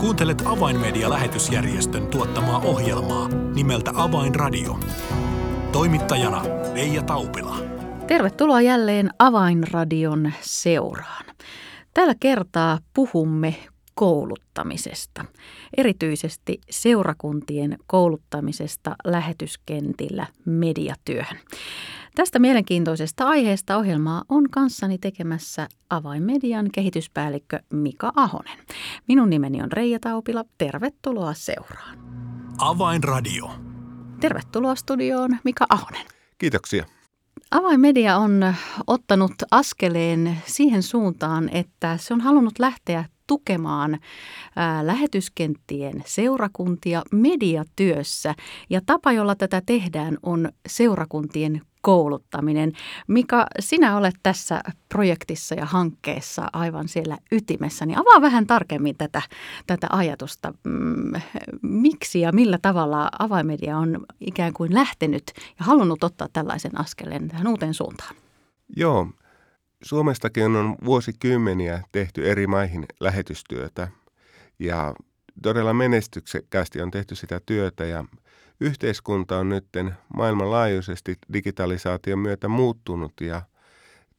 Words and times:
Kuuntelet 0.00 0.42
Avainmedia-lähetysjärjestön 0.44 2.06
tuottamaa 2.06 2.58
ohjelmaa 2.58 3.28
nimeltä 3.28 3.90
Avainradio. 3.94 4.78
Toimittajana 5.72 6.42
Leija 6.74 7.02
Taupila. 7.02 7.56
Tervetuloa 8.06 8.60
jälleen 8.60 9.10
Avainradion 9.18 10.32
seuraan. 10.40 11.24
Tällä 11.94 12.14
kertaa 12.20 12.78
puhumme 12.94 13.56
kouluttamisesta, 13.94 15.24
erityisesti 15.76 16.60
seurakuntien 16.70 17.78
kouluttamisesta 17.86 18.96
lähetyskentillä 19.04 20.26
mediatyöhön. 20.44 21.38
Tästä 22.18 22.38
mielenkiintoisesta 22.38 23.28
aiheesta 23.28 23.76
ohjelmaa 23.76 24.24
on 24.28 24.50
kanssani 24.50 24.98
tekemässä 24.98 25.68
Avainmedian 25.90 26.68
kehityspäällikkö 26.72 27.60
Mika 27.72 28.12
Ahonen. 28.16 28.58
Minun 29.08 29.30
nimeni 29.30 29.62
on 29.62 29.72
Reija 29.72 29.98
Taupila. 30.00 30.44
Tervetuloa 30.58 31.34
seuraan. 31.34 31.98
Avainradio. 32.58 33.50
Tervetuloa 34.20 34.74
studioon 34.74 35.36
Mika 35.44 35.66
Ahonen. 35.68 36.06
Kiitoksia. 36.38 36.86
Avainmedia 37.50 38.16
on 38.16 38.54
ottanut 38.86 39.34
askeleen 39.50 40.38
siihen 40.46 40.82
suuntaan, 40.82 41.48
että 41.52 41.96
se 41.96 42.14
on 42.14 42.20
halunnut 42.20 42.58
lähteä 42.58 43.04
tukemaan 43.26 43.98
ää, 44.56 44.86
lähetyskenttien 44.86 46.02
seurakuntia 46.06 47.02
mediatyössä. 47.12 48.34
Ja 48.70 48.80
tapa, 48.86 49.12
jolla 49.12 49.34
tätä 49.34 49.62
tehdään, 49.66 50.18
on 50.22 50.48
seurakuntien 50.68 51.62
kouluttaminen. 51.80 52.72
Mika, 53.06 53.46
sinä 53.60 53.96
olet 53.96 54.14
tässä 54.22 54.60
projektissa 54.88 55.54
ja 55.54 55.66
hankkeessa 55.66 56.48
aivan 56.52 56.88
siellä 56.88 57.18
ytimessä, 57.32 57.86
niin 57.86 57.98
avaa 57.98 58.20
vähän 58.20 58.46
tarkemmin 58.46 58.96
tätä, 58.96 59.22
tätä 59.66 59.86
ajatusta. 59.90 60.54
Mm, 60.64 61.12
miksi 61.62 62.20
ja 62.20 62.32
millä 62.32 62.58
tavalla 62.62 63.10
avaimedia 63.18 63.78
on 63.78 64.06
ikään 64.20 64.52
kuin 64.52 64.74
lähtenyt 64.74 65.32
ja 65.36 65.64
halunnut 65.64 66.04
ottaa 66.04 66.28
tällaisen 66.32 66.80
askeleen 66.80 67.28
tähän 67.28 67.46
uuteen 67.46 67.74
suuntaan? 67.74 68.14
Joo, 68.76 69.08
Suomestakin 69.82 70.56
on 70.56 70.76
vuosikymmeniä 70.84 71.82
tehty 71.92 72.30
eri 72.30 72.46
maihin 72.46 72.86
lähetystyötä 73.00 73.88
ja 74.58 74.94
todella 75.42 75.74
menestyksekkäästi 75.74 76.80
on 76.80 76.90
tehty 76.90 77.14
sitä 77.14 77.40
työtä 77.46 77.84
ja 77.84 78.04
yhteiskunta 78.60 79.38
on 79.38 79.48
nyt 79.48 79.66
maailmanlaajuisesti 80.16 81.16
digitalisaation 81.32 82.18
myötä 82.18 82.48
muuttunut 82.48 83.12
ja 83.20 83.42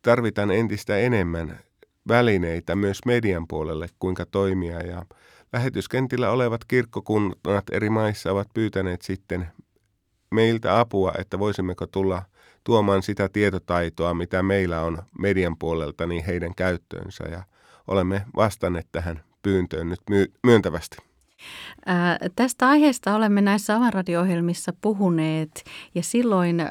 tarvitaan 0.01 0.51
entistä 0.51 0.97
enemmän 0.97 1.59
välineitä 2.07 2.75
myös 2.75 2.99
median 3.05 3.47
puolelle, 3.47 3.87
kuinka 3.99 4.25
toimia. 4.25 4.79
Ja 4.81 5.05
lähetyskentillä 5.53 6.31
olevat 6.31 6.65
kirkkokunnat 6.65 7.63
eri 7.71 7.89
maissa 7.89 8.31
ovat 8.31 8.47
pyytäneet 8.53 9.01
sitten 9.01 9.47
meiltä 10.31 10.79
apua, 10.79 11.13
että 11.17 11.39
voisimmeko 11.39 11.87
tulla 11.87 12.23
tuomaan 12.63 13.03
sitä 13.03 13.29
tietotaitoa, 13.29 14.13
mitä 14.13 14.43
meillä 14.43 14.81
on 14.81 15.03
median 15.19 15.57
puolelta, 15.57 16.07
niin 16.07 16.25
heidän 16.25 16.55
käyttöönsä. 16.55 17.23
Ja 17.23 17.43
olemme 17.87 18.25
vastanneet 18.35 18.87
tähän 18.91 19.23
pyyntöön 19.41 19.89
nyt 19.89 20.01
myöntävästi. 20.43 21.08
Ää, 21.85 22.17
tästä 22.35 22.69
aiheesta 22.69 23.15
olemme 23.15 23.41
näissä 23.41 23.75
avanradio-ohjelmissa 23.75 24.73
puhuneet 24.81 25.63
ja 25.95 26.03
silloin 26.03 26.61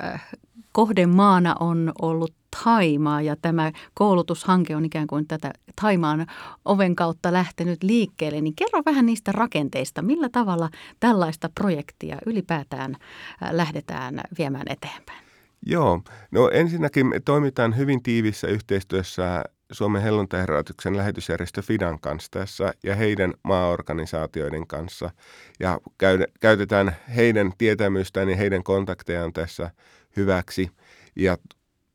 kohdemaana 0.72 1.55
on 1.61 1.92
ollut 2.02 2.34
Taimaa 2.64 3.22
ja 3.22 3.36
tämä 3.42 3.72
koulutushanke 3.94 4.77
on 4.77 4.84
ikään 4.84 5.06
kuin 5.06 5.27
tätä 5.28 5.52
Taimaan 5.80 6.27
oven 6.64 6.96
kautta 6.96 7.33
lähtenyt 7.33 7.83
liikkeelle. 7.83 8.41
Niin 8.41 8.55
kerro 8.56 8.83
vähän 8.86 9.06
niistä 9.06 9.33
rakenteista, 9.33 10.02
millä 10.02 10.28
tavalla 10.28 10.70
tällaista 11.00 11.50
projektia 11.55 12.19
ylipäätään 12.27 12.96
lähdetään 13.50 14.20
viemään 14.39 14.66
eteenpäin? 14.70 15.24
Joo, 15.66 16.02
no 16.30 16.50
ensinnäkin 16.52 17.06
toimitaan 17.24 17.77
hyvin 17.77 18.02
tiivissä 18.02 18.46
yhteistyössä 18.48 19.45
Suomen 19.73 20.02
helluntaiherätyksen 20.02 20.96
lähetysjärjestö 20.96 21.62
Fidan 21.62 22.01
kanssa 22.01 22.30
tässä 22.30 22.73
ja 22.83 22.95
heidän 22.95 23.34
maaorganisaatioiden 23.45 24.67
kanssa. 24.67 25.11
Ja 25.61 25.79
käytetään 26.40 26.96
heidän 27.17 27.52
tietämystään 27.58 28.29
ja 28.29 28.36
heidän 28.36 28.64
kontaktejaan 28.64 29.33
tässä 29.33 29.70
hyväksi. 30.17 30.70
Ja 31.17 31.39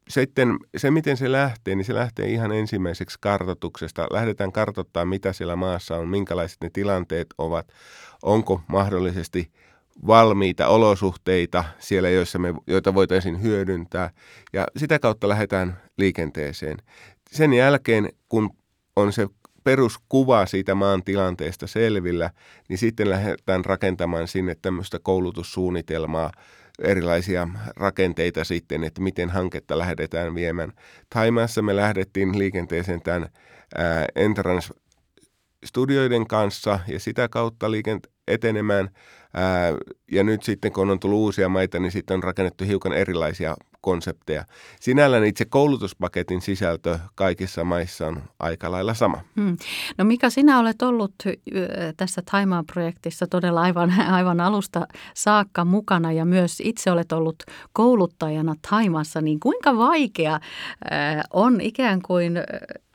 sitten 0.10 0.58
se, 0.78 0.92
miten 0.92 1.18
se 1.18 1.32
lähtee, 1.32 1.76
niin 1.76 1.86
se 1.86 1.94
lähtee 1.94 2.26
ihan 2.28 2.52
ensimmäiseksi 2.52 3.18
kartotuksesta. 3.22 4.08
Lähdetään 4.12 4.52
kartoittamaan, 4.52 5.08
mitä 5.08 5.34
siellä 5.34 5.56
maassa 5.56 5.98
on, 5.98 6.08
minkälaiset 6.08 6.58
ne 6.62 6.70
tilanteet 6.74 7.28
ovat, 7.38 7.68
onko 8.24 8.62
mahdollisesti 8.68 9.52
valmiita 10.08 10.68
olosuhteita 10.68 11.64
siellä, 11.80 12.10
joissa 12.10 12.40
me, 12.40 12.54
joita 12.68 12.94
voitaisiin 12.94 13.42
hyödyntää. 13.42 14.10
Ja 14.54 14.68
sitä 14.78 15.00
kautta 15.00 15.30
lähdetään 15.30 15.78
liikenteeseen. 15.98 16.78
Sen 17.34 17.54
jälkeen, 17.54 18.10
kun 18.30 18.50
on 18.96 19.14
se 19.14 19.28
peruskuva 19.64 20.46
siitä 20.46 20.76
maan 20.76 21.04
tilanteesta 21.04 21.68
selvillä, 21.68 22.30
niin 22.70 22.78
sitten 22.78 23.10
lähdetään 23.10 23.66
rakentamaan 23.66 24.28
sinne 24.28 24.56
tämmöistä 24.62 25.00
koulutussuunnitelmaa, 25.04 26.32
erilaisia 26.80 27.48
rakenteita 27.76 28.44
sitten, 28.44 28.84
että 28.84 29.02
miten 29.02 29.30
hanketta 29.30 29.78
lähdetään 29.78 30.36
viemään. 30.36 30.72
Taimaassa 31.10 31.62
me 31.62 31.76
lähdettiin 31.76 32.40
liikenteeseen 32.40 33.02
tämän 33.02 33.30
ää, 33.78 34.06
Entrance 34.16 34.74
studioiden 35.66 36.28
kanssa 36.28 36.80
ja 36.88 37.00
sitä 37.00 37.30
kautta 37.30 37.72
liikente- 37.72 38.10
etenemään. 38.28 38.90
Ää, 39.34 39.74
ja 40.12 40.24
nyt 40.24 40.44
sitten 40.44 40.72
kun 40.72 40.90
on 40.90 41.00
tullut 41.00 41.20
uusia 41.20 41.50
maita, 41.50 41.80
niin 41.80 41.92
sitten 41.92 42.16
on 42.16 42.24
rakennettu 42.24 42.64
hiukan 42.64 42.94
erilaisia 42.94 43.56
konsepteja. 43.84 44.46
Sinällään 44.80 45.26
itse 45.26 45.46
koulutuspaketin 45.46 46.42
sisältö 46.42 47.00
kaikissa 47.16 47.64
maissa 47.64 48.08
on 48.08 48.24
aika 48.40 48.72
lailla 48.72 48.94
sama. 48.94 49.22
Hmm. 49.36 49.58
No 49.98 50.06
Mika, 50.06 50.30
sinä 50.30 50.60
olet 50.60 50.82
ollut 50.82 51.14
tässä 51.98 52.22
Taimaa-projektissa 52.32 53.28
todella 53.28 53.62
aivan, 53.62 53.92
aivan 54.18 54.40
alusta 54.40 54.88
saakka 55.14 55.66
mukana 55.66 56.12
ja 56.12 56.26
myös 56.26 56.62
itse 56.64 56.92
olet 56.92 57.12
ollut 57.12 57.44
kouluttajana 57.74 58.56
Taimassa, 58.70 59.22
niin 59.22 59.40
kuinka 59.40 59.78
vaikea 59.78 60.40
on 61.34 61.62
ikään 61.62 62.02
kuin 62.02 62.34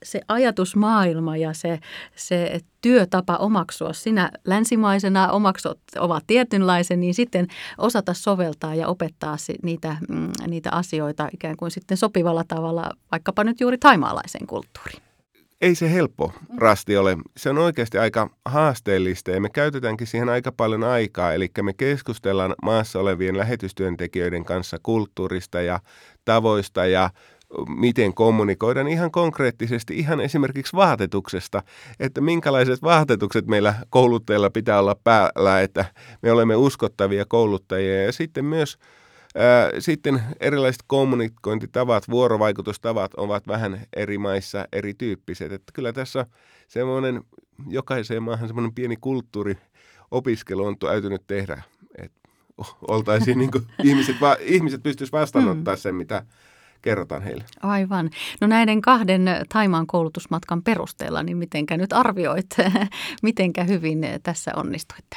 se 0.02 0.20
ajatusmaailma 0.28 1.36
ja 1.36 1.52
se, 1.52 1.78
se 2.16 2.60
työtapa 2.80 3.36
omaksua. 3.36 3.92
Sinä 3.92 4.30
länsimaisena 4.44 5.32
omaksut 5.32 5.80
ovat 5.98 6.24
tietynlaisen, 6.26 7.00
niin 7.00 7.14
sitten 7.14 7.46
osata 7.78 8.14
soveltaa 8.14 8.74
ja 8.74 8.88
opettaa 8.88 9.36
niitä, 9.62 9.96
mm, 10.08 10.32
niitä 10.46 10.70
asioita 10.72 11.28
ikään 11.34 11.56
kuin 11.56 11.70
sitten 11.70 11.96
sopivalla 11.96 12.44
tavalla, 12.48 12.90
vaikkapa 13.12 13.44
nyt 13.44 13.60
juuri 13.60 13.78
taimaalaisen 13.78 14.46
kulttuuriin. 14.46 15.02
Ei 15.60 15.74
se 15.74 15.92
helppo 15.92 16.32
rasti 16.56 16.96
ole. 16.96 17.16
Se 17.36 17.50
on 17.50 17.58
oikeasti 17.58 17.98
aika 17.98 18.30
haasteellista 18.44 19.30
ja 19.30 19.40
me 19.40 19.48
käytetäänkin 19.50 20.06
siihen 20.06 20.28
aika 20.28 20.52
paljon 20.52 20.84
aikaa. 20.84 21.32
Eli 21.32 21.50
me 21.62 21.72
keskustellaan 21.72 22.54
maassa 22.62 23.00
olevien 23.00 23.38
lähetystyöntekijöiden 23.38 24.44
kanssa 24.44 24.76
kulttuurista 24.82 25.60
ja 25.60 25.80
tavoista 26.24 26.86
ja 26.86 27.10
miten 27.68 28.14
kommunikoidaan 28.14 28.88
ihan 28.88 29.10
konkreettisesti, 29.10 29.98
ihan 29.98 30.20
esimerkiksi 30.20 30.76
vaatetuksesta, 30.76 31.62
että 32.00 32.20
minkälaiset 32.20 32.82
vaatetukset 32.82 33.46
meillä 33.46 33.74
kouluttajilla 33.90 34.50
pitää 34.50 34.78
olla 34.78 34.96
päällä, 35.04 35.60
että 35.60 35.84
me 36.22 36.32
olemme 36.32 36.56
uskottavia 36.56 37.24
kouluttajia 37.28 38.02
ja 38.02 38.12
sitten 38.12 38.44
myös 38.44 38.78
Ää, 39.36 39.70
sitten 39.78 40.22
erilaiset 40.40 40.82
kommunikointitavat, 40.86 42.10
vuorovaikutustavat 42.10 43.14
ovat 43.14 43.48
vähän 43.48 43.80
eri 43.96 44.18
maissa 44.18 44.64
erityyppiset. 44.72 45.52
Että 45.52 45.72
kyllä 45.72 45.92
tässä 45.92 46.26
semmoinen 46.68 47.22
jokaiseen 47.68 48.22
maahan 48.22 48.48
semmoinen 48.48 48.74
pieni 48.74 48.96
kulttuuriopiskelu 49.00 50.64
on 50.64 50.78
täytynyt 50.78 51.22
tehdä, 51.26 51.62
että 51.98 52.20
oltaisiin 52.88 53.38
niin 53.42 53.50
kuin, 53.50 53.66
ihmiset, 53.84 54.16
va, 54.20 54.36
ihmiset 54.40 54.82
pystyisivät 54.82 55.20
vastaanottaa 55.20 55.74
mm. 55.74 55.78
sen, 55.78 55.94
mitä 55.94 56.22
kerrotaan 56.82 57.22
heille. 57.22 57.44
Aivan. 57.62 58.10
No 58.40 58.46
näiden 58.46 58.80
kahden 58.80 59.22
Taimaan 59.48 59.86
koulutusmatkan 59.86 60.62
perusteella, 60.62 61.22
niin 61.22 61.36
mitenkä 61.36 61.76
nyt 61.76 61.92
arvioit, 61.92 62.46
mitenkä 63.22 63.64
hyvin 63.64 64.06
tässä 64.22 64.52
onnistuitte? 64.56 65.16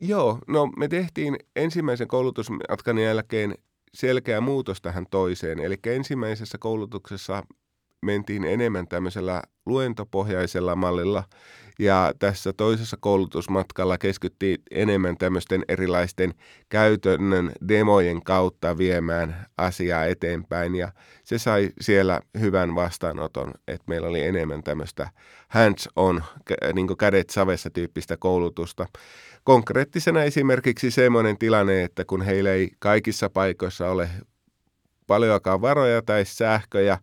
Joo, 0.00 0.38
no 0.46 0.66
me 0.66 0.88
tehtiin 0.88 1.36
ensimmäisen 1.56 2.08
koulutusmatkan 2.08 2.98
jälkeen 2.98 3.54
selkeä 3.94 4.40
muutos 4.40 4.80
tähän 4.80 5.06
toiseen. 5.10 5.58
Eli 5.58 5.78
ensimmäisessä 5.86 6.58
koulutuksessa 6.58 7.42
mentiin 8.06 8.44
enemmän 8.44 8.88
tämmöisellä 8.88 9.42
luentopohjaisella 9.66 10.76
mallilla 10.76 11.24
Ja 11.78 12.12
tässä 12.18 12.52
toisessa 12.52 12.96
koulutusmatkalla 13.00 13.98
keskityttiin 13.98 14.62
enemmän 14.70 15.16
tämmöisten 15.16 15.64
erilaisten 15.68 16.34
käytännön 16.68 17.52
demojen 17.68 18.22
kautta 18.22 18.78
viemään 18.78 19.46
asiaa 19.56 20.04
eteenpäin. 20.04 20.74
Ja 20.74 20.92
se 21.24 21.38
sai 21.38 21.70
siellä 21.80 22.20
hyvän 22.40 22.74
vastaanoton, 22.74 23.50
että 23.68 23.84
meillä 23.86 24.08
oli 24.08 24.22
enemmän 24.22 24.62
tämmöistä 24.62 25.10
hands-on, 25.48 26.24
niin 26.72 26.96
kädet 26.98 27.30
savessa 27.30 27.70
tyyppistä 27.70 28.16
koulutusta. 28.16 28.86
Konkreettisena 29.44 30.22
esimerkiksi 30.22 30.90
semmoinen 30.90 31.38
tilanne, 31.38 31.82
että 31.82 32.04
kun 32.04 32.22
heillä 32.22 32.52
ei 32.52 32.70
kaikissa 32.78 33.30
paikoissa 33.30 33.90
ole 33.90 34.10
paljonkaan 35.06 35.60
varoja 35.60 36.02
tai 36.02 36.24
sähköjä, 36.24 36.98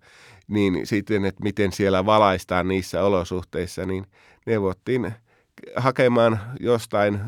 niin 0.48 0.88
sitten, 0.88 1.26
että 1.26 1.44
miten 1.44 1.72
siellä 1.72 2.06
valaistaan 2.06 2.68
niissä 2.68 3.04
olosuhteissa, 3.04 3.86
niin 3.86 4.06
neuvottiin 4.46 5.14
hakemaan 5.76 6.40
jostain 6.60 7.20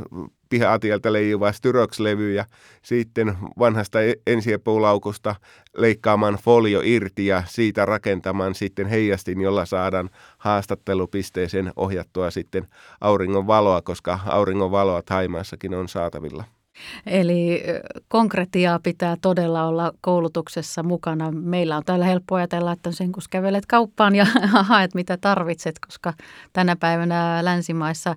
pihatieltä 0.50 1.14
leijuvaa 1.14 1.52
styrokslevyä, 1.52 2.46
sitten 2.82 3.38
vanhasta 3.60 4.02
e-, 4.02 4.14
ensiapuulaukusta 4.28 5.36
leikkaamaan 5.78 6.36
folio 6.36 6.82
irti 6.84 7.26
ja 7.26 7.44
siitä 7.48 7.86
rakentamaan 7.86 8.56
sitten 8.56 8.88
heijastin, 8.88 9.42
jolla 9.42 9.66
saadaan 9.66 10.10
haastattelupisteeseen 10.38 11.72
ohjattua 11.76 12.32
sitten 12.32 12.68
auringon 13.02 13.48
valoa, 13.48 13.82
koska 13.82 14.20
auringon 14.26 14.72
valoa 14.72 15.02
Taimaassakin 15.02 15.74
on 15.74 15.88
saatavilla. 15.88 16.44
Eli 17.06 17.64
konkretiaa 18.08 18.80
pitää 18.80 19.18
todella 19.22 19.64
olla 19.64 19.94
koulutuksessa 20.02 20.84
mukana. 20.84 21.32
Meillä 21.32 21.78
on 21.78 21.84
täällä 21.86 22.06
helppo 22.06 22.36
ajatella, 22.36 22.72
että 22.72 22.92
sen 22.92 23.12
kun 23.12 23.24
kävelet 23.30 23.66
kauppaan 23.66 24.16
ja 24.16 24.26
haet 24.70 24.94
mitä 24.94 25.18
tarvitset, 25.18 25.80
koska 25.80 26.14
tänä 26.54 26.76
päivänä 26.76 27.40
länsimaissa 27.42 28.16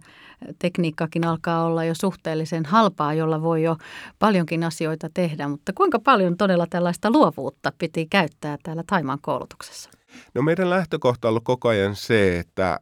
tekniikkakin 0.58 1.26
alkaa 1.26 1.64
olla 1.64 1.84
jo 1.84 1.94
suhteellisen 1.94 2.64
halpaa, 2.64 3.14
jolla 3.14 3.42
voi 3.42 3.62
jo 3.62 3.76
paljonkin 4.18 4.64
asioita 4.64 5.10
tehdä. 5.14 5.48
Mutta 5.48 5.72
kuinka 5.72 5.98
paljon 5.98 6.36
todella 6.36 6.66
tällaista 6.70 7.10
luovuutta 7.10 7.72
piti 7.78 8.06
käyttää 8.06 8.56
täällä 8.62 8.82
Taimaan 8.86 9.18
koulutuksessa? 9.20 9.90
No 10.34 10.42
meidän 10.42 10.70
lähtökohta 10.70 11.28
on 11.28 11.30
ollut 11.30 11.44
koko 11.44 11.68
ajan 11.68 11.96
se, 11.96 12.38
että 12.38 12.78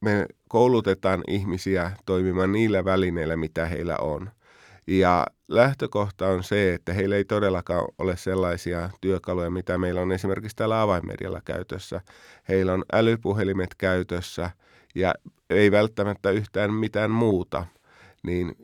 me 0.00 0.26
koulutetaan 0.48 1.22
ihmisiä 1.28 1.92
toimimaan 2.06 2.52
niillä 2.52 2.84
välineillä, 2.84 3.36
mitä 3.36 3.66
heillä 3.66 3.96
on. 3.96 4.30
Ja 4.86 5.26
lähtökohta 5.48 6.28
on 6.28 6.44
se, 6.44 6.74
että 6.74 6.92
heillä 6.92 7.16
ei 7.16 7.24
todellakaan 7.24 7.84
ole 7.98 8.16
sellaisia 8.16 8.90
työkaluja, 9.00 9.50
mitä 9.50 9.78
meillä 9.78 10.00
on 10.00 10.12
esimerkiksi 10.12 10.56
täällä 10.56 10.82
avainmedialla 10.82 11.40
käytössä. 11.44 12.00
Heillä 12.48 12.72
on 12.72 12.84
älypuhelimet 12.92 13.74
käytössä 13.74 14.50
ja 14.94 15.14
ei 15.50 15.70
välttämättä 15.70 16.30
yhtään 16.30 16.72
mitään 16.72 17.10
muuta. 17.10 17.66
Niin 18.22 18.56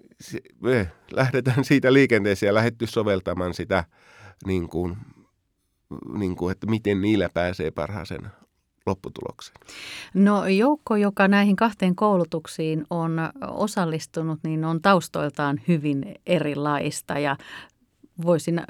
me 0.60 0.92
lähdetään 1.12 1.64
siitä 1.64 1.92
liikenteeseen 1.92 2.48
ja 2.48 2.54
lähdetty 2.54 2.86
soveltamaan 2.86 3.54
sitä, 3.54 3.84
niin 4.46 4.68
kuin, 4.68 4.96
niin 6.18 6.36
kuin, 6.36 6.52
että 6.52 6.66
miten 6.66 7.00
niillä 7.00 7.28
pääsee 7.34 7.70
parhaaseen 7.70 8.30
lopputulokseen? 8.86 9.56
No 10.14 10.46
joukko, 10.46 10.96
joka 10.96 11.28
näihin 11.28 11.56
kahteen 11.56 11.96
koulutuksiin 11.96 12.84
on 12.90 13.18
osallistunut, 13.48 14.40
niin 14.42 14.64
on 14.64 14.82
taustoiltaan 14.82 15.60
hyvin 15.68 16.14
erilaista 16.26 17.18
ja 17.18 17.36
voisin 18.24 18.62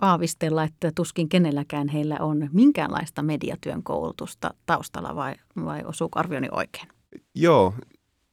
aavistella, 0.00 0.64
että 0.64 0.92
tuskin 0.94 1.28
kenelläkään 1.28 1.88
heillä 1.88 2.16
on 2.20 2.48
minkäänlaista 2.52 3.22
mediatyön 3.22 3.82
koulutusta 3.82 4.54
taustalla 4.66 5.16
vai, 5.16 5.34
vai 5.64 5.82
osuuko 5.84 6.18
arvioni 6.18 6.48
oikein? 6.50 6.88
Joo, 7.34 7.74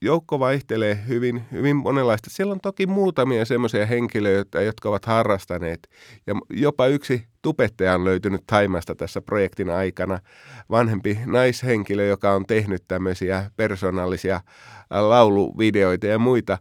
joukko 0.01 0.39
vaihtelee 0.39 0.99
hyvin, 1.07 1.43
hyvin 1.51 1.75
monenlaista. 1.75 2.29
Siellä 2.29 2.51
on 2.51 2.59
toki 2.61 2.87
muutamia 2.87 3.45
semmoisia 3.45 3.85
henkilöitä, 3.85 4.61
jotka 4.61 4.89
ovat 4.89 5.05
harrastaneet. 5.05 5.89
Ja 6.27 6.35
jopa 6.49 6.87
yksi 6.87 7.25
tubettaja 7.41 7.95
on 7.95 8.05
löytynyt 8.05 8.43
Taimasta 8.47 8.95
tässä 8.95 9.21
projektin 9.21 9.69
aikana. 9.69 10.19
Vanhempi 10.69 11.19
naishenkilö, 11.25 12.05
joka 12.05 12.31
on 12.31 12.45
tehnyt 12.45 12.83
tämmöisiä 12.87 13.51
persoonallisia 13.57 14.41
lauluvideoita 14.89 16.07
ja 16.07 16.19
muita. 16.19 16.57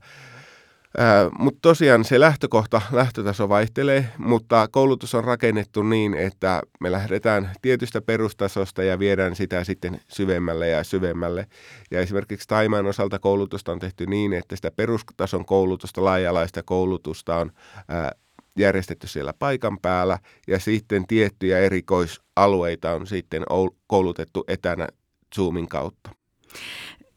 Mutta 1.38 1.58
tosiaan 1.62 2.04
se 2.04 2.20
lähtökohta, 2.20 2.80
lähtötaso 2.92 3.48
vaihtelee, 3.48 4.08
mutta 4.18 4.68
koulutus 4.70 5.14
on 5.14 5.24
rakennettu 5.24 5.82
niin, 5.82 6.14
että 6.14 6.62
me 6.80 6.92
lähdetään 6.92 7.50
tietystä 7.62 8.00
perustasosta 8.00 8.82
ja 8.82 8.98
viedään 8.98 9.36
sitä 9.36 9.64
sitten 9.64 10.00
syvemmälle 10.08 10.68
ja 10.68 10.84
syvemmälle. 10.84 11.46
Ja 11.90 12.00
esimerkiksi 12.00 12.48
Taimaan 12.48 12.86
osalta 12.86 13.18
koulutusta 13.18 13.72
on 13.72 13.78
tehty 13.78 14.06
niin, 14.06 14.32
että 14.32 14.56
sitä 14.56 14.70
perustason 14.70 15.44
koulutusta, 15.44 16.04
laajalaista 16.04 16.62
koulutusta 16.62 17.36
on 17.36 17.52
ää, 17.88 18.12
järjestetty 18.58 19.06
siellä 19.06 19.32
paikan 19.38 19.78
päällä 19.82 20.18
ja 20.46 20.58
sitten 20.58 21.06
tiettyjä 21.06 21.58
erikoisalueita 21.58 22.92
on 22.92 23.06
sitten 23.06 23.44
koulutettu 23.86 24.44
etänä 24.48 24.88
Zoomin 25.34 25.68
kautta. 25.68 26.10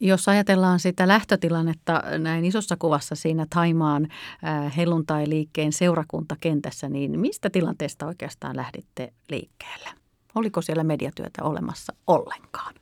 Jos 0.03 0.27
ajatellaan 0.30 0.80
sitä 0.80 1.07
lähtötilannetta 1.07 2.03
näin 2.18 2.45
isossa 2.45 2.75
kuvassa 2.80 3.15
siinä 3.15 3.45
Taimaan 3.50 4.07
äh, 4.44 4.77
helluntai-liikkeen 4.77 5.74
seurakuntakentässä, 5.74 6.89
niin 6.89 7.19
mistä 7.19 7.50
tilanteesta 7.50 8.06
oikeastaan 8.06 8.56
lähditte 8.56 9.13
liikkeelle? 9.30 9.89
Oliko 10.36 10.62
siellä 10.62 10.83
mediatyötä 10.83 11.44
olemassa 11.44 11.94
ollenkaan? 12.07 12.74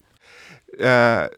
Ää, 0.84 1.30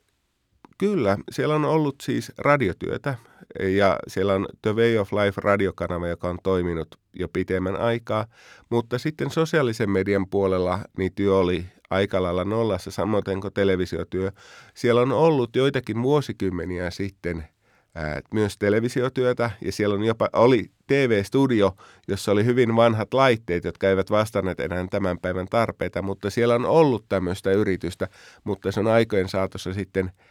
kyllä, 0.78 1.18
siellä 1.31 1.56
on 1.56 1.66
ollut 1.66 1.95
siis 2.04 2.31
radiotyötä 2.38 3.16
ja 3.60 4.00
siellä 4.07 4.33
on 4.33 4.45
The 4.62 4.75
Way 4.75 4.98
of 4.98 5.13
Life 5.13 5.42
radiokanava, 5.42 6.07
joka 6.07 6.30
on 6.30 6.38
toiminut 6.44 6.88
jo 7.13 7.28
pitemmän 7.28 7.75
aikaa, 7.75 8.25
mutta 8.69 9.00
sitten 9.00 9.30
sosiaalisen 9.30 9.89
median 9.89 10.28
puolella 10.30 10.80
niin 10.98 11.13
työ 11.16 11.38
oli 11.38 11.66
aika 11.92 12.24
lailla 12.24 12.44
nollassa, 12.44 12.92
samoin 12.92 13.24
kuin 13.42 13.54
televisiotyö. 13.54 14.32
Siellä 14.74 15.02
on 15.02 15.12
ollut 15.12 15.56
joitakin 15.56 16.02
vuosikymmeniä 16.02 16.90
sitten 16.90 17.48
ää, 17.96 18.22
myös 18.34 18.58
televisiotyötä 18.58 19.52
ja 19.66 19.72
siellä 19.72 19.96
on 19.96 20.04
jopa, 20.04 20.30
oli 20.34 20.72
TV-studio, 20.88 21.76
jossa 22.08 22.32
oli 22.32 22.46
hyvin 22.46 22.76
vanhat 22.76 23.14
laitteet, 23.14 23.64
jotka 23.64 23.90
eivät 23.90 24.12
vastanneet 24.12 24.60
enää 24.60 24.88
tämän 24.90 25.20
päivän 25.20 25.48
tarpeita, 25.50 26.02
mutta 26.02 26.30
siellä 26.30 26.56
on 26.56 26.66
ollut 26.66 27.06
tämmöistä 27.10 27.52
yritystä, 27.52 28.08
mutta 28.44 28.72
se 28.72 28.80
on 28.80 28.88
aikojen 28.88 29.30
saatossa 29.30 29.74
sitten– 29.74 30.12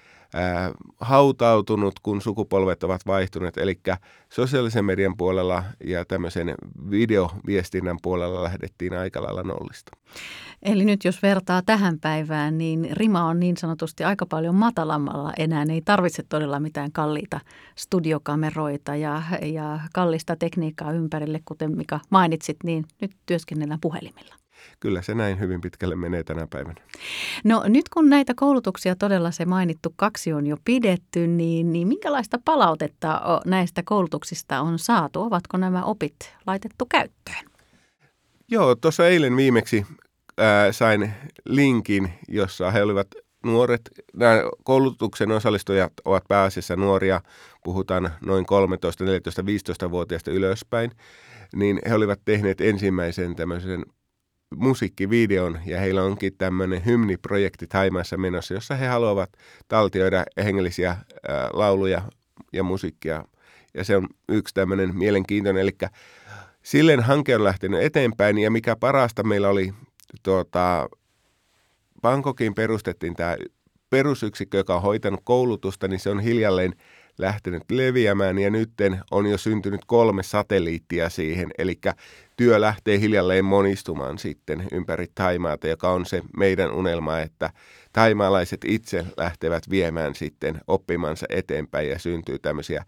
hautautunut, 1.00 1.94
kun 2.02 2.22
sukupolvet 2.22 2.82
ovat 2.82 3.00
vaihtuneet. 3.06 3.56
Eli 3.56 3.80
sosiaalisen 4.32 4.84
median 4.84 5.16
puolella 5.16 5.64
ja 5.84 6.04
tämmöisen 6.04 6.54
videoviestinnän 6.90 7.96
puolella 8.02 8.42
lähdettiin 8.42 8.94
aika 8.98 9.22
lailla 9.22 9.42
nollista. 9.42 9.96
Eli 10.62 10.84
nyt 10.84 11.04
jos 11.04 11.22
vertaa 11.22 11.62
tähän 11.66 12.00
päivään, 12.00 12.58
niin 12.58 12.88
rima 12.92 13.24
on 13.24 13.40
niin 13.40 13.56
sanotusti 13.56 14.04
aika 14.04 14.26
paljon 14.26 14.54
matalammalla 14.54 15.32
enää. 15.38 15.64
Ei 15.70 15.82
tarvitse 15.84 16.22
todella 16.28 16.60
mitään 16.60 16.92
kalliita 16.92 17.40
studiokameroita 17.76 18.96
ja, 18.96 19.22
ja 19.42 19.80
kallista 19.92 20.36
tekniikkaa 20.36 20.92
ympärille, 20.92 21.40
kuten 21.44 21.76
mikä 21.76 22.00
mainitsit, 22.10 22.56
niin 22.64 22.84
nyt 23.00 23.10
työskennellään 23.26 23.80
puhelimilla 23.80 24.34
kyllä 24.80 25.02
se 25.02 25.14
näin 25.14 25.40
hyvin 25.40 25.60
pitkälle 25.60 25.96
menee 25.96 26.24
tänä 26.24 26.46
päivänä. 26.50 26.80
No 27.44 27.64
nyt 27.66 27.88
kun 27.88 28.10
näitä 28.10 28.34
koulutuksia 28.36 28.96
todella 28.96 29.30
se 29.30 29.44
mainittu 29.44 29.92
kaksi 29.96 30.32
on 30.32 30.46
jo 30.46 30.56
pidetty, 30.64 31.26
niin, 31.26 31.72
niin 31.72 31.88
minkälaista 31.88 32.38
palautetta 32.44 33.20
näistä 33.46 33.82
koulutuksista 33.84 34.60
on 34.60 34.78
saatu? 34.78 35.22
Ovatko 35.22 35.56
nämä 35.56 35.84
opit 35.84 36.14
laitettu 36.46 36.86
käyttöön? 36.86 37.44
Joo, 38.50 38.74
tuossa 38.74 39.08
eilen 39.08 39.36
viimeksi 39.36 39.86
ää, 40.38 40.72
sain 40.72 41.12
linkin, 41.44 42.12
jossa 42.28 42.70
he 42.70 42.82
olivat 42.82 43.06
nuoret, 43.44 43.80
nämä 44.16 44.42
koulutuksen 44.64 45.30
osallistujat 45.30 45.92
ovat 46.04 46.24
pääasiassa 46.28 46.76
nuoria, 46.76 47.20
puhutaan 47.64 48.10
noin 48.20 48.46
13, 48.46 49.04
14, 49.04 49.42
15-vuotiaista 49.42 50.30
ylöspäin, 50.30 50.90
niin 51.54 51.80
he 51.88 51.94
olivat 51.94 52.20
tehneet 52.24 52.60
ensimmäisen 52.60 53.36
tämmöisen 53.36 53.84
musiikkivideon 54.56 55.58
ja 55.66 55.80
heillä 55.80 56.02
onkin 56.02 56.36
tämmöinen 56.38 56.84
hymniprojekti 56.84 57.66
Taimaassa 57.66 58.16
menossa, 58.16 58.54
jossa 58.54 58.74
he 58.74 58.86
haluavat 58.86 59.30
taltioida 59.68 60.24
hengellisiä 60.44 60.88
ää, 60.88 61.50
lauluja 61.52 62.02
ja 62.52 62.62
musiikkia. 62.62 63.24
Ja 63.74 63.84
se 63.84 63.96
on 63.96 64.08
yksi 64.28 64.54
tämmöinen 64.54 64.96
mielenkiintoinen, 64.96 65.62
eli 65.62 65.76
silleen 66.62 67.00
hanke 67.00 67.36
on 67.36 67.44
lähtenyt 67.44 67.82
eteenpäin 67.82 68.38
ja 68.38 68.50
mikä 68.50 68.76
parasta 68.76 69.22
meillä 69.22 69.48
oli 69.48 69.74
tuota, 70.22 70.88
Bangkokiin 72.02 72.54
perustettiin 72.54 73.16
tämä 73.16 73.36
perusyksikkö, 73.90 74.56
joka 74.56 74.76
on 74.76 74.82
hoitanut 74.82 75.20
koulutusta, 75.24 75.88
niin 75.88 76.00
se 76.00 76.10
on 76.10 76.20
hiljalleen 76.20 76.74
lähtenyt 77.18 77.62
leviämään 77.70 78.38
ja 78.38 78.50
nyt 78.50 78.70
on 79.10 79.26
jo 79.26 79.38
syntynyt 79.38 79.80
kolme 79.86 80.22
satelliittia 80.22 81.08
siihen, 81.08 81.50
eli 81.58 81.78
työ 82.36 82.60
lähtee 82.60 83.00
hiljalleen 83.00 83.44
monistumaan 83.44 84.18
sitten 84.18 84.68
ympäri 84.72 85.06
Taimaata, 85.14 85.68
joka 85.68 85.90
on 85.90 86.06
se 86.06 86.22
meidän 86.36 86.72
unelma, 86.72 87.18
että 87.18 87.50
taimaalaiset 87.92 88.60
itse 88.64 89.06
lähtevät 89.16 89.70
viemään 89.70 90.14
sitten 90.14 90.60
oppimansa 90.66 91.26
eteenpäin 91.28 91.88
ja 91.88 91.98
syntyy 91.98 92.38
tämmöisiä 92.38 92.84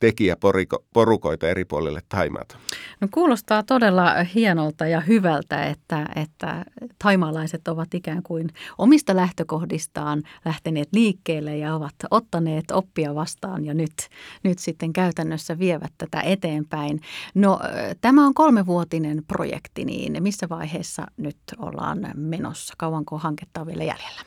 tekijäporukoita 0.00 1.48
eri 1.48 1.64
puolille 1.64 2.00
Taimaata. 2.08 2.56
No 3.00 3.08
kuulostaa 3.10 3.62
todella 3.62 4.14
hienolta 4.34 4.86
ja 4.86 5.00
hyvältä, 5.00 5.64
että, 5.64 6.06
että 6.16 6.64
taimaalaiset 7.02 7.68
ovat 7.68 7.94
ikään 7.94 8.22
kuin 8.22 8.48
omista 8.78 9.16
lähtökohdistaan 9.16 10.22
lähteneet 10.44 10.88
liikkeelle 10.92 11.56
ja 11.56 11.74
ovat 11.74 11.94
ottaneet 12.10 12.70
oppia 12.70 13.14
vastaan 13.14 13.64
ja 13.64 13.74
nyt, 13.74 13.94
nyt 14.42 14.58
sitten 14.58 14.92
käytännössä 14.92 15.58
vievät 15.58 15.92
tätä 15.98 16.20
eteenpäin. 16.20 17.00
No 17.34 17.60
tämä 18.00 18.26
on 18.26 18.34
kolmevuotinen 18.34 19.22
projekti, 19.28 19.84
niin 19.84 20.22
missä 20.22 20.48
vaiheessa 20.48 21.06
nyt 21.16 21.38
ollaan 21.58 22.10
menossa? 22.14 22.74
Kauanko 22.78 23.18
hanketta 23.18 23.60
on 23.60 23.66
vielä 23.66 23.84
jäljellä? 23.84 24.20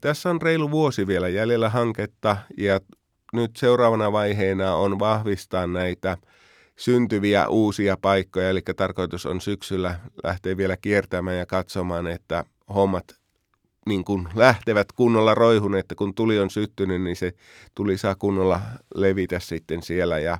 Tässä 0.00 0.30
on 0.30 0.42
reilu 0.42 0.70
vuosi 0.70 1.06
vielä 1.06 1.28
jäljellä 1.28 1.68
hanketta 1.68 2.36
ja 2.58 2.80
nyt 3.32 3.56
seuraavana 3.56 4.12
vaiheena 4.12 4.74
on 4.74 4.98
vahvistaa 4.98 5.66
näitä 5.66 6.16
syntyviä 6.76 7.48
uusia 7.48 7.96
paikkoja, 7.96 8.50
eli 8.50 8.60
tarkoitus 8.76 9.26
on 9.26 9.40
syksyllä 9.40 10.00
lähteä 10.24 10.56
vielä 10.56 10.76
kiertämään 10.76 11.38
ja 11.38 11.46
katsomaan, 11.46 12.06
että 12.06 12.44
hommat 12.74 13.04
niin 13.86 14.04
kuin 14.04 14.28
lähtevät 14.34 14.92
kunnolla 14.92 15.34
roihun, 15.34 15.76
että 15.76 15.94
kun 15.94 16.14
tuli 16.14 16.38
on 16.38 16.50
syttynyt, 16.50 17.02
niin 17.02 17.16
se 17.16 17.32
tuli 17.74 17.98
saa 17.98 18.14
kunnolla 18.14 18.60
levitä 18.94 19.40
sitten 19.40 19.82
siellä 19.82 20.18
ja 20.18 20.38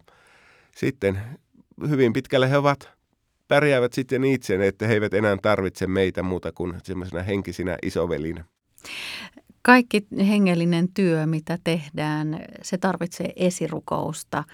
sitten 0.77 1.21
hyvin 1.89 2.13
pitkälle 2.13 2.51
he 2.51 2.57
ovat 2.57 2.91
pärjäävät 3.49 3.93
sitten 3.93 4.25
itse, 4.25 4.67
että 4.67 4.87
he 4.87 4.95
eivät 4.95 5.15
enää 5.15 5.37
tarvitse 5.43 5.87
meitä 5.87 6.23
muuta 6.23 6.53
kuin 6.53 6.75
semmoisena 6.83 7.23
henkisinä 7.23 7.77
isovelinä. 7.83 8.45
Kaikki 9.63 10.07
hengellinen 10.29 10.89
työ, 10.95 11.27
mitä 11.27 11.59
tehdään, 11.65 12.41
se 12.63 12.79
tarvitsee 12.79 13.33
esirukousta. 13.37 14.45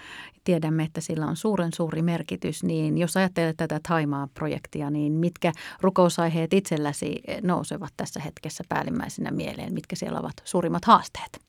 Tiedämme, 0.43 0.83
että 0.83 1.01
sillä 1.01 1.25
on 1.25 1.35
suuren 1.35 1.73
suuri 1.73 2.01
merkitys. 2.01 2.63
Niin 2.63 2.97
jos 2.97 3.17
ajattelet 3.17 3.57
tätä 3.57 3.79
Taimaa-projektia, 3.87 4.89
niin 4.89 5.13
mitkä 5.13 5.51
rukousaiheet 5.81 6.53
itselläsi 6.53 7.21
nousevat 7.41 7.93
tässä 7.97 8.19
hetkessä 8.19 8.63
päällimmäisenä 8.69 9.31
mieleen? 9.31 9.73
Mitkä 9.73 9.95
siellä 9.95 10.19
ovat 10.19 10.33
suurimmat 10.43 10.85
haasteet? 10.85 11.39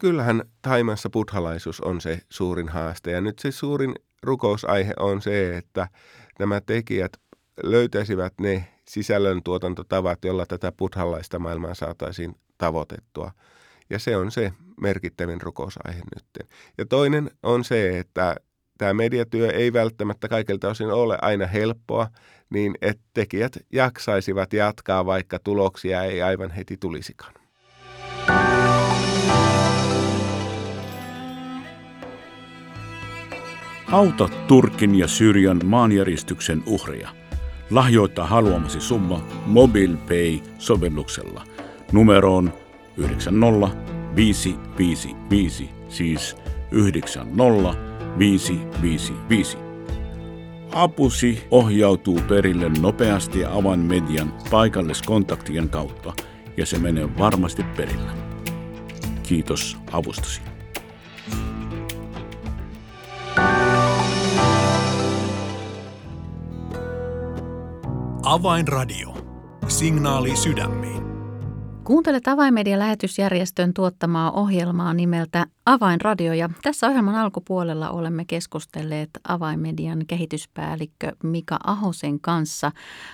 Kyllähän 0.00 0.42
Taimassa 0.62 1.10
buddhalaisuus 1.10 1.80
on 1.80 2.00
se 2.00 2.20
suurin 2.28 2.68
haaste. 2.68 3.10
Ja 3.10 3.20
nyt 3.20 3.38
se 3.38 3.50
suurin 3.50 3.94
rukousaihe 4.22 4.92
on 4.98 5.22
se, 5.22 5.56
että 5.56 5.88
nämä 6.38 6.60
tekijät 6.60 7.12
löytäisivät 7.62 8.32
ne 8.40 8.68
sisällöntuotantotavat, 8.88 10.24
jolla 10.24 10.46
tätä 10.46 10.72
buddhalaista 10.72 11.38
maailmaa 11.38 11.74
saataisiin 11.74 12.34
tavoitettua. 12.62 13.30
Ja 13.90 13.98
se 13.98 14.16
on 14.16 14.30
se 14.30 14.52
merkittävin 14.80 15.40
rukousaihe 15.40 16.00
nyt. 16.14 16.48
Ja 16.78 16.86
toinen 16.86 17.30
on 17.42 17.64
se, 17.64 17.98
että 17.98 18.36
tämä 18.78 18.94
mediatyö 18.94 19.50
ei 19.50 19.72
välttämättä 19.72 20.28
kaikilta 20.28 20.68
osin 20.68 20.90
ole 20.90 21.18
aina 21.22 21.46
helppoa, 21.46 22.08
niin 22.50 22.74
että 22.82 23.02
tekijät 23.14 23.52
jaksaisivat 23.72 24.52
jatkaa, 24.52 25.06
vaikka 25.06 25.38
tuloksia 25.38 26.04
ei 26.04 26.22
aivan 26.22 26.50
heti 26.50 26.76
tulisikaan. 26.76 27.34
Auta 33.92 34.28
Turkin 34.48 34.98
ja 34.98 35.08
Syyrian 35.08 35.60
maanjäristyksen 35.64 36.62
uhria. 36.66 37.08
Lahjoita 37.70 38.26
haluamasi 38.26 38.80
summa 38.80 39.26
MobilePay-sovelluksella 39.46 41.44
numeroon 41.92 42.52
90555, 42.96 45.70
siis 45.88 46.36
90555. 46.70 49.58
Apusi 50.74 51.46
ohjautuu 51.50 52.20
perille 52.28 52.70
nopeasti 52.80 53.44
avainmedian 53.44 54.32
paikalliskontaktien 54.50 55.68
kautta 55.68 56.12
ja 56.56 56.66
se 56.66 56.78
menee 56.78 57.08
varmasti 57.18 57.64
perillä. 57.76 58.12
Kiitos 59.22 59.76
avustasi. 59.92 60.40
Avainradio. 68.22 69.14
Signaali 69.68 70.36
sydämiin. 70.36 71.11
Kuuntelet 71.84 72.28
Avainmedian 72.28 72.78
lähetysjärjestön 72.78 73.74
tuottamaa 73.74 74.30
ohjelmaa 74.30 74.94
nimeltä 74.94 75.46
Avainradio 75.66 76.32
ja 76.32 76.50
tässä 76.62 76.86
ohjelman 76.86 77.14
alkupuolella 77.14 77.90
olemme 77.90 78.24
keskustelleet 78.24 79.10
Avainmedian 79.28 80.06
kehityspäällikkö 80.06 81.12
Mika 81.22 81.58
Ahosen 81.64 82.20
kanssa 82.20 82.72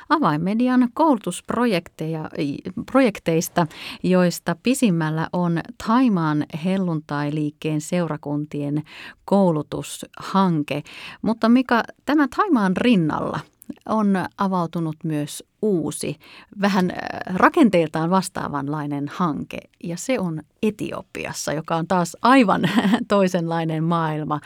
Avainmedian 0.09 0.89
koulutusprojekteista, 0.95 3.67
joista 4.03 4.57
pisimmällä 4.63 5.29
on 5.33 5.61
Taimaan 5.87 6.47
helluntai-liikkeen 6.65 7.81
seurakuntien 7.81 8.83
koulutushanke. 9.25 10.83
Mutta 11.23 11.49
Mika, 11.49 11.83
tämä 12.05 12.29
Taimaan 12.37 12.77
rinnalla– 12.77 13.41
on 13.87 14.17
avautunut 14.39 14.97
myös 15.05 15.45
uusi, 15.63 16.17
vähän 16.61 16.91
äh, 16.91 17.37
rakenteeltaan 17.37 18.11
vastaavanlainen 18.11 19.09
hanke, 19.09 19.59
ja 19.85 19.97
se 19.97 20.19
on 20.19 20.43
Etiopiassa, 20.63 21.53
joka 21.53 21.77
on 21.77 21.87
taas 21.87 22.17
aivan 22.23 22.63
toisenlainen 23.09 23.85
maailma. 23.85 24.41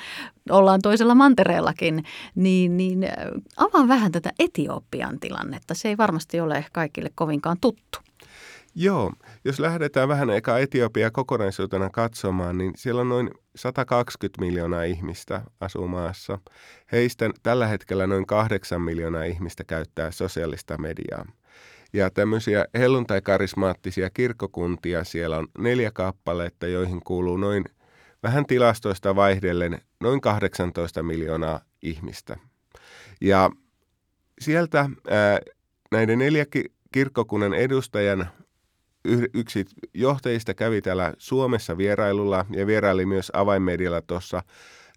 Ollaan 0.50 0.81
toisella 0.83 1.14
mantereellakin, 1.14 2.05
niin, 2.35 2.76
niin 2.76 3.05
äh, 3.05 3.11
avaan 3.57 3.88
vähän 3.88 4.12
tätä 4.12 4.33
Etiopian 4.38 5.21
tilannetta. 5.21 5.75
Se 5.75 5.88
ei 5.88 5.97
varmasti 5.97 6.41
ole 6.41 6.64
kaikille 6.73 7.11
kovinkaan 7.14 7.57
tuttu. 7.61 7.99
Joo, 8.75 9.12
jos 9.44 9.61
lähdetään 9.61 10.08
vähän 10.08 10.30
eka 10.30 10.58
Etiopia 10.58 11.11
kokonaisuutena 11.11 11.90
katsomaan, 11.90 12.58
niin 12.58 12.72
siellä 12.76 13.00
on 13.00 13.08
noin 13.08 13.30
120 13.56 14.40
miljoonaa 14.40 14.82
ihmistä 14.82 15.42
asuu 15.61 15.88
maassa. 15.88 16.38
Heistä 16.92 17.30
tällä 17.42 17.66
hetkellä 17.66 18.06
noin 18.06 18.26
8 18.26 18.80
miljoonaa 18.80 19.25
ihmistä 19.25 19.64
käyttää 19.64 20.11
sosiaalista 20.11 20.78
mediaa. 20.78 21.26
Ja 21.92 22.11
tämmöisiä 22.11 22.64
helluntai-karismaattisia 22.75 24.11
kirkkokuntia 24.11 25.04
siellä 25.04 25.38
on 25.38 25.49
neljä 25.58 25.90
kappaletta, 25.94 26.66
joihin 26.66 27.00
kuuluu 27.04 27.37
noin 27.37 27.64
vähän 28.22 28.46
tilastoista 28.46 29.16
vaihdellen 29.16 29.80
noin 30.00 30.20
18 30.20 31.02
miljoonaa 31.02 31.61
ihmistä. 31.82 32.37
Ja 33.20 33.50
sieltä 34.40 34.88
ää, 35.11 35.38
näiden 35.90 36.18
neljä 36.18 36.46
kirkkokunnan 36.92 37.54
edustajan 37.54 38.30
yksi 39.35 39.64
johtajista 39.94 40.54
kävi 40.54 40.82
täällä 40.82 41.14
Suomessa 41.18 41.76
vierailulla 41.76 42.47
ja 42.50 42.66
vieraili 42.66 43.06
myös 43.06 43.30
avainmedialla 43.35 44.02
tuossa 44.02 44.42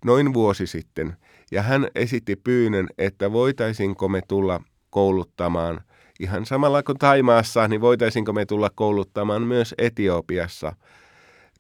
noin 0.06 0.34
vuosi 0.34 0.68
sitten. 0.68 1.18
Ja 1.52 1.62
hän 1.62 1.88
esitti 1.96 2.36
pyynnön, 2.36 2.88
että 2.98 3.32
voitaisinko 3.32 4.08
me 4.08 4.22
tulla 4.28 4.62
kouluttamaan 4.90 5.82
ihan 6.20 6.46
samalla 6.46 6.84
kuin 6.84 6.98
Taimaassa, 6.98 7.68
niin 7.68 7.82
voitaisinko 7.82 8.34
me 8.34 8.46
tulla 8.46 8.70
kouluttamaan 8.76 9.42
myös 9.42 9.76
Etiopiassa 9.78 10.76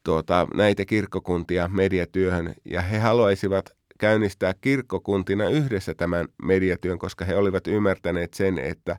tuota, 0.03 0.47
näitä 0.53 0.85
kirkkokuntia 0.85 1.67
mediatyöhön. 1.67 2.53
Ja 2.65 2.81
he 2.81 2.99
haluaisivat 2.99 3.69
käynnistää 3.99 4.53
kirkkokuntina 4.61 5.49
yhdessä 5.49 5.93
tämän 5.93 6.27
mediatyön, 6.43 6.99
koska 6.99 7.25
he 7.25 7.35
olivat 7.35 7.67
ymmärtäneet 7.67 8.33
sen, 8.33 8.59
että 8.59 8.97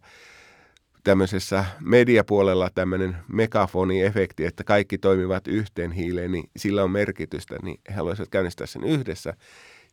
tämmöisessä 1.07 1.65
mediapuolella 1.81 2.71
tämmöinen 2.75 3.17
megafoniefekti, 3.29 4.45
että 4.45 4.65
kaikki 4.65 4.99
toimivat 4.99 5.49
yhteen 5.49 5.93
hiileen, 5.93 6.33
niin 6.33 6.51
sillä 6.57 6.85
on 6.85 6.91
merkitystä, 6.91 7.57
niin 7.63 7.81
he 7.89 7.95
haluaisivat 7.95 8.29
käynnistää 8.29 8.67
sen 8.67 8.85
yhdessä 8.85 9.35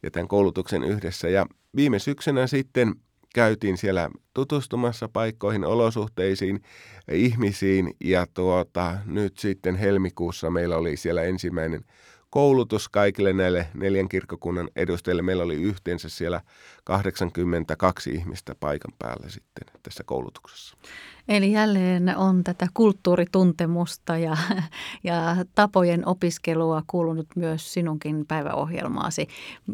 ja 0.03 0.12
tämän 0.12 0.27
koulutuksen 0.27 0.84
yhdessä. 0.84 1.29
Ja 1.29 1.46
viime 1.75 2.00
syksynä 2.00 2.48
sitten 2.48 2.96
käytiin 3.36 3.77
siellä 3.77 4.10
tutustumassa 4.34 5.10
paikkoihin, 5.10 5.65
olosuhteisiin, 5.65 6.62
ihmisiin 7.12 7.93
ja 8.03 8.27
tuota, 8.34 8.98
nyt 9.05 9.38
sitten 9.38 9.75
helmikuussa 9.75 10.50
meillä 10.50 10.77
oli 10.77 10.98
siellä 10.98 11.24
ensimmäinen 11.24 11.86
koulutus 12.33 12.89
kaikille 12.89 13.33
näille 13.33 13.67
neljän 13.73 14.09
kirkkokunnan 14.09 14.69
edustajille. 14.75 15.21
Meillä 15.21 15.43
oli 15.43 15.55
yhteensä 15.55 16.09
siellä 16.09 16.41
82 16.83 18.09
ihmistä 18.09 18.55
paikan 18.59 18.93
päällä 18.99 19.29
sitten 19.29 19.79
tässä 19.83 20.03
koulutuksessa. 20.03 20.77
Eli 21.27 21.51
jälleen 21.51 22.17
on 22.17 22.43
tätä 22.43 22.67
kulttuurituntemusta 22.73 24.17
ja, 24.17 24.37
ja 25.03 25.35
tapojen 25.55 26.07
opiskelua 26.07 26.83
kuulunut 26.87 27.27
myös 27.35 27.73
sinunkin 27.73 28.25
päiväohjelmaasi. 28.27 29.27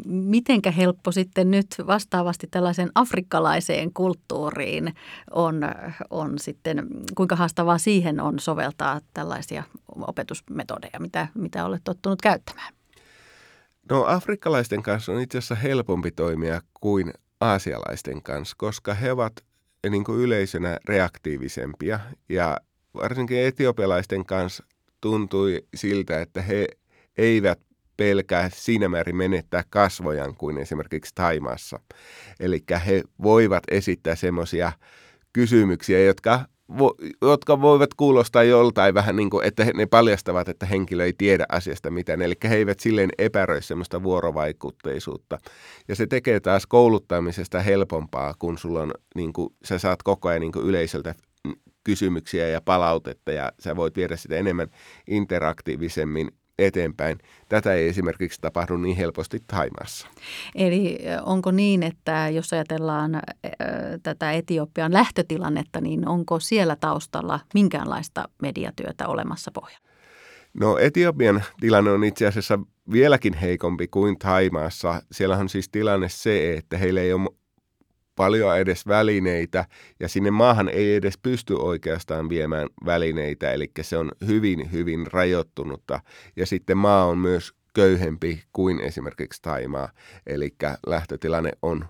Mitenkä 0.04 0.70
helppo 0.70 1.12
sitten 1.12 1.50
nyt 1.50 1.66
vastaavasti 1.86 2.46
tällaisen 2.50 2.90
afrikkalaiseen 2.94 3.92
kulttuuriin 3.92 4.94
on, 5.30 5.60
on 6.10 6.38
sitten, 6.38 6.86
kuinka 7.14 7.36
haastavaa 7.36 7.78
siihen 7.78 8.20
on 8.20 8.38
soveltaa 8.38 9.00
tällaisia 9.14 9.62
opetusmetodeja, 9.96 11.00
mitä, 11.00 11.28
mitä 11.34 11.64
olet 11.64 11.84
tottunut 11.84 12.22
käyttämään? 12.22 12.74
No 13.90 14.04
afrikkalaisten 14.06 14.82
kanssa 14.82 15.12
on 15.12 15.20
itse 15.20 15.38
asiassa 15.38 15.54
helpompi 15.54 16.10
toimia 16.10 16.60
kuin 16.80 17.12
aasialaisten 17.40 18.22
kanssa, 18.22 18.56
koska 18.58 18.94
he 18.94 19.12
ovat 19.12 19.32
niin 19.90 20.04
kuin 20.04 20.20
yleisönä 20.20 20.78
reaktiivisempia 20.84 22.00
ja 22.28 22.56
varsinkin 22.94 23.38
etiopialaisten 23.38 24.26
kanssa 24.26 24.64
tuntui 25.00 25.66
siltä, 25.74 26.20
että 26.20 26.42
he 26.42 26.66
eivät 27.18 27.60
pelkää 27.96 28.50
siinä 28.54 28.88
määrin 28.88 29.16
menettää 29.16 29.64
kasvojan 29.70 30.34
kuin 30.34 30.58
esimerkiksi 30.58 31.12
Taimaassa. 31.14 31.80
Eli 32.40 32.62
he 32.86 33.02
voivat 33.22 33.64
esittää 33.70 34.14
semmoisia 34.14 34.72
kysymyksiä, 35.32 36.00
jotka 36.00 36.44
vo, 36.78 36.94
jotka 37.22 37.60
voivat 37.60 37.94
kuulostaa 37.94 38.42
joltain 38.42 38.94
vähän 38.94 39.16
niin 39.16 39.30
kuin, 39.30 39.46
että 39.46 39.64
ne 39.74 39.86
paljastavat, 39.86 40.48
että 40.48 40.66
henkilö 40.66 41.04
ei 41.04 41.12
tiedä 41.18 41.46
asiasta 41.48 41.90
mitään. 41.90 42.22
Eli 42.22 42.34
he 42.44 42.56
eivät 42.56 42.80
silleen 42.80 43.10
epäröi 43.18 43.62
semmoista 43.62 44.02
vuorovaikutteisuutta. 44.02 45.38
Ja 45.88 45.96
se 45.96 46.06
tekee 46.06 46.40
taas 46.40 46.66
kouluttamisesta 46.66 47.60
helpompaa, 47.60 48.34
kun 48.38 48.58
sulla 48.58 48.80
on, 48.80 48.92
niin 49.14 49.32
kuin, 49.32 49.54
sä 49.64 49.78
saat 49.78 50.02
koko 50.02 50.28
ajan 50.28 50.40
niin 50.40 50.52
kuin 50.52 50.66
yleisöltä 50.66 51.14
kysymyksiä 51.84 52.48
ja 52.48 52.60
palautetta 52.60 53.32
ja 53.32 53.52
sä 53.60 53.76
voit 53.76 53.96
viedä 53.96 54.16
sitä 54.16 54.36
enemmän 54.36 54.68
interaktiivisemmin 55.06 56.28
eteenpäin. 56.66 57.18
Tätä 57.48 57.74
ei 57.74 57.88
esimerkiksi 57.88 58.40
tapahdu 58.40 58.76
niin 58.76 58.96
helposti 58.96 59.38
Taimassa. 59.46 60.08
Eli 60.54 60.98
onko 61.22 61.50
niin, 61.50 61.82
että 61.82 62.28
jos 62.28 62.52
ajatellaan 62.52 63.22
tätä 64.02 64.32
Etiopian 64.32 64.92
lähtötilannetta, 64.92 65.80
niin 65.80 66.08
onko 66.08 66.40
siellä 66.40 66.76
taustalla 66.76 67.40
minkäänlaista 67.54 68.28
mediatyötä 68.42 69.08
olemassa 69.08 69.50
pohjalla? 69.54 69.90
No 70.54 70.78
Etiopian 70.78 71.42
tilanne 71.60 71.90
on 71.90 72.04
itse 72.04 72.26
asiassa 72.26 72.58
vieläkin 72.92 73.34
heikompi 73.34 73.88
kuin 73.88 74.18
Taimaassa. 74.18 75.02
Siellä 75.12 75.36
on 75.36 75.48
siis 75.48 75.68
tilanne 75.68 76.08
se, 76.08 76.54
että 76.54 76.78
heillä 76.78 77.00
ei 77.00 77.12
ole 77.12 77.28
paljon 78.20 78.58
edes 78.58 78.86
välineitä 78.86 79.64
ja 80.00 80.08
sinne 80.08 80.30
maahan 80.30 80.68
ei 80.68 80.94
edes 80.94 81.18
pysty 81.18 81.54
oikeastaan 81.54 82.28
viemään 82.28 82.68
välineitä, 82.84 83.52
eli 83.52 83.70
se 83.80 83.96
on 83.98 84.12
hyvin, 84.26 84.72
hyvin 84.72 85.06
rajoittunutta. 85.06 86.00
Ja 86.36 86.46
sitten 86.46 86.76
maa 86.76 87.06
on 87.06 87.18
myös 87.18 87.52
köyhempi 87.74 88.42
kuin 88.52 88.80
esimerkiksi 88.80 89.42
Taimaa, 89.42 89.88
eli 90.26 90.54
lähtötilanne 90.86 91.50
on 91.62 91.84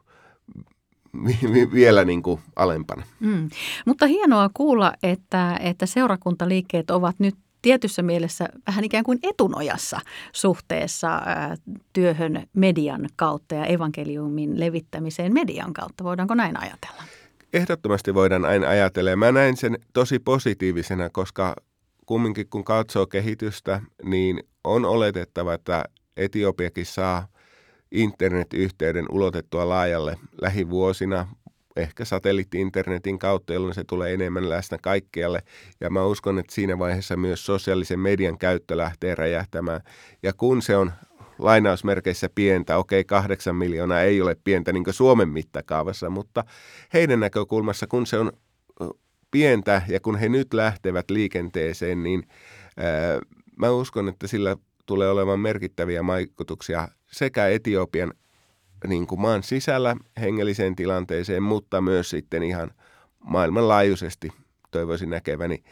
vielä 1.75 2.04
niin 2.04 2.22
kuin 2.22 2.40
alempana. 2.56 3.02
Mm. 3.20 3.49
Mutta 3.87 4.06
hienoa 4.06 4.50
kuulla, 4.54 4.92
että, 5.02 5.56
että 5.60 5.87
seurakuntaliikkeet 5.87 6.90
ovat 6.90 7.16
nyt 7.18 7.34
tietyssä 7.62 8.02
mielessä 8.02 8.49
vähän 8.67 8.85
ikään 8.85 9.05
kuin 9.05 9.19
etunojassa 9.23 10.00
suhteessa 10.33 11.23
työhön 11.93 12.47
median 12.52 13.09
kautta 13.17 13.55
ja 13.55 13.67
evankeliumin 13.67 14.61
levittämiseen 14.61 15.35
median 15.35 15.73
kautta. 15.73 16.05
Voidaanko 16.05 16.35
näin 16.35 16.61
ajatella? 16.61 17.02
Ehdottomasti 17.52 18.14
voidaan 18.14 18.43
näin 18.43 18.64
ajatella. 18.64 19.17
Mä 19.17 19.33
näin 19.33 19.57
sen 19.57 19.79
tosi 19.93 20.19
positiivisena, 20.19 21.11
koska 21.11 21.55
kumminkin 22.07 22.49
kun 22.50 22.64
katsoo 22.64 23.07
kehitystä, 23.07 23.83
niin 24.05 24.43
on 24.64 24.85
oletettava, 24.85 25.55
että 25.55 25.85
Etiopiakin 26.17 26.87
saa 26.87 27.26
internetyhteyden 27.93 29.07
ulotettua 29.11 29.69
laajalle 29.69 30.17
lähivuosina 30.43 31.26
ehkä 31.76 32.04
satelliitti-internetin 32.04 33.18
kautta, 33.18 33.52
jolloin 33.52 33.74
se 33.74 33.84
tulee 33.84 34.14
enemmän 34.14 34.48
läsnä 34.48 34.78
kaikkialle. 34.82 35.42
Ja 35.80 35.90
mä 35.90 36.04
uskon, 36.04 36.38
että 36.38 36.54
siinä 36.54 36.78
vaiheessa 36.78 37.16
myös 37.16 37.46
sosiaalisen 37.46 38.00
median 38.00 38.38
käyttö 38.38 38.76
lähtee 38.76 39.14
räjähtämään. 39.14 39.80
Ja 40.22 40.32
kun 40.32 40.62
se 40.62 40.76
on 40.76 40.92
lainausmerkeissä 41.38 42.28
pientä, 42.34 42.76
okei 42.76 43.04
kahdeksan 43.04 43.56
miljoonaa 43.56 44.00
ei 44.00 44.20
ole 44.20 44.36
pientä 44.44 44.72
niin 44.72 44.84
Suomen 44.90 45.28
mittakaavassa, 45.28 46.10
mutta 46.10 46.44
heidän 46.92 47.20
näkökulmassa, 47.20 47.86
kun 47.86 48.06
se 48.06 48.18
on 48.18 48.32
pientä 49.30 49.82
ja 49.88 50.00
kun 50.00 50.16
he 50.16 50.28
nyt 50.28 50.54
lähtevät 50.54 51.10
liikenteeseen, 51.10 52.02
niin 52.02 52.22
ää, 52.76 53.18
mä 53.56 53.70
uskon, 53.70 54.08
että 54.08 54.26
sillä 54.26 54.56
tulee 54.86 55.10
olemaan 55.10 55.40
merkittäviä 55.40 56.06
vaikutuksia 56.06 56.88
sekä 57.06 57.48
Etiopian 57.48 58.12
niin 58.87 59.06
kuin 59.06 59.20
maan 59.20 59.42
sisällä 59.42 59.96
hengelliseen 60.20 60.76
tilanteeseen, 60.76 61.42
mutta 61.42 61.81
myös 61.81 62.11
sitten 62.11 62.42
ihan 62.42 62.70
maailmanlaajuisesti 63.24 64.33
toivoisin 64.70 65.11
näkeväni 65.11 65.62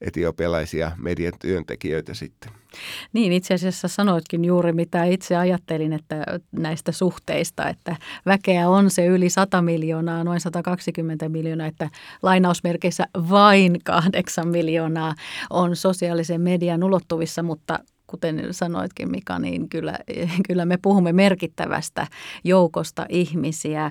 etiopialaisia 0.00 0.92
mediatyöntekijöitä 0.96 2.14
sitten. 2.14 2.52
Niin, 3.12 3.32
itse 3.32 3.54
asiassa 3.54 3.88
sanoitkin 3.88 4.44
juuri 4.44 4.72
mitä 4.72 5.04
itse 5.04 5.36
ajattelin 5.36 5.92
että 5.92 6.26
näistä 6.52 6.92
suhteista, 6.92 7.68
että 7.68 7.96
väkeä 8.26 8.68
on 8.68 8.90
se 8.90 9.06
yli 9.06 9.30
100 9.30 9.62
miljoonaa, 9.62 10.24
noin 10.24 10.40
120 10.40 11.28
miljoonaa, 11.28 11.66
että 11.66 11.90
lainausmerkeissä 12.22 13.06
vain 13.30 13.78
8 13.84 14.48
miljoonaa 14.48 15.14
on 15.50 15.76
sosiaalisen 15.76 16.40
median 16.40 16.84
ulottuvissa, 16.84 17.42
mutta 17.42 17.78
kuten 18.14 18.48
sanoitkin 18.50 19.10
Mika, 19.10 19.38
niin 19.38 19.68
kyllä, 19.68 19.98
kyllä 20.48 20.64
me 20.64 20.76
puhumme 20.82 21.12
merkittävästä 21.12 22.06
joukosta 22.44 23.06
ihmisiä. 23.08 23.90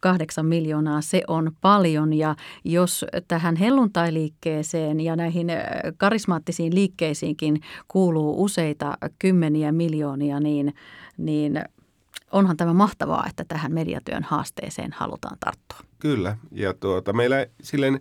Kahdeksan 0.00 0.46
miljoonaa 0.46 1.00
se 1.00 1.22
on 1.28 1.52
paljon 1.60 2.12
ja 2.12 2.36
jos 2.64 3.04
tähän 3.28 3.56
helluntailiikkeeseen 3.56 5.00
ja 5.00 5.16
näihin 5.16 5.46
karismaattisiin 5.96 6.74
liikkeisiinkin 6.74 7.60
kuuluu 7.88 8.44
useita 8.44 8.98
kymmeniä 9.18 9.72
miljoonia, 9.72 10.40
niin, 10.40 10.74
niin 11.16 11.62
onhan 12.32 12.56
tämä 12.56 12.74
mahtavaa, 12.74 13.26
että 13.28 13.44
tähän 13.48 13.72
mediatyön 13.72 14.22
haasteeseen 14.22 14.92
halutaan 14.92 15.36
tarttua. 15.40 15.78
Kyllä, 15.98 16.36
ja 16.50 16.74
tuota, 16.74 17.12
meillä 17.12 17.46
silleen 17.62 18.00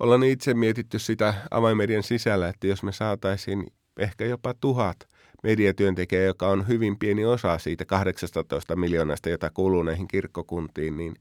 ollaan 0.00 0.22
itse 0.22 0.54
mietitty 0.54 0.98
sitä 0.98 1.34
avaimedian 1.50 2.02
sisällä, 2.02 2.48
että 2.48 2.66
jos 2.66 2.82
me 2.82 2.92
saataisiin 2.92 3.66
ehkä 3.98 4.24
jopa 4.24 4.54
tuhat 4.54 4.96
mediatyöntekijää, 5.42 6.24
joka 6.24 6.48
on 6.48 6.68
hyvin 6.68 6.98
pieni 6.98 7.24
osa 7.24 7.58
siitä 7.58 7.84
18 7.84 8.76
miljoonasta, 8.76 9.28
jota 9.28 9.50
kuluu 9.50 9.82
näihin 9.82 10.08
kirkkokuntiin, 10.08 10.96
niin 10.96 11.14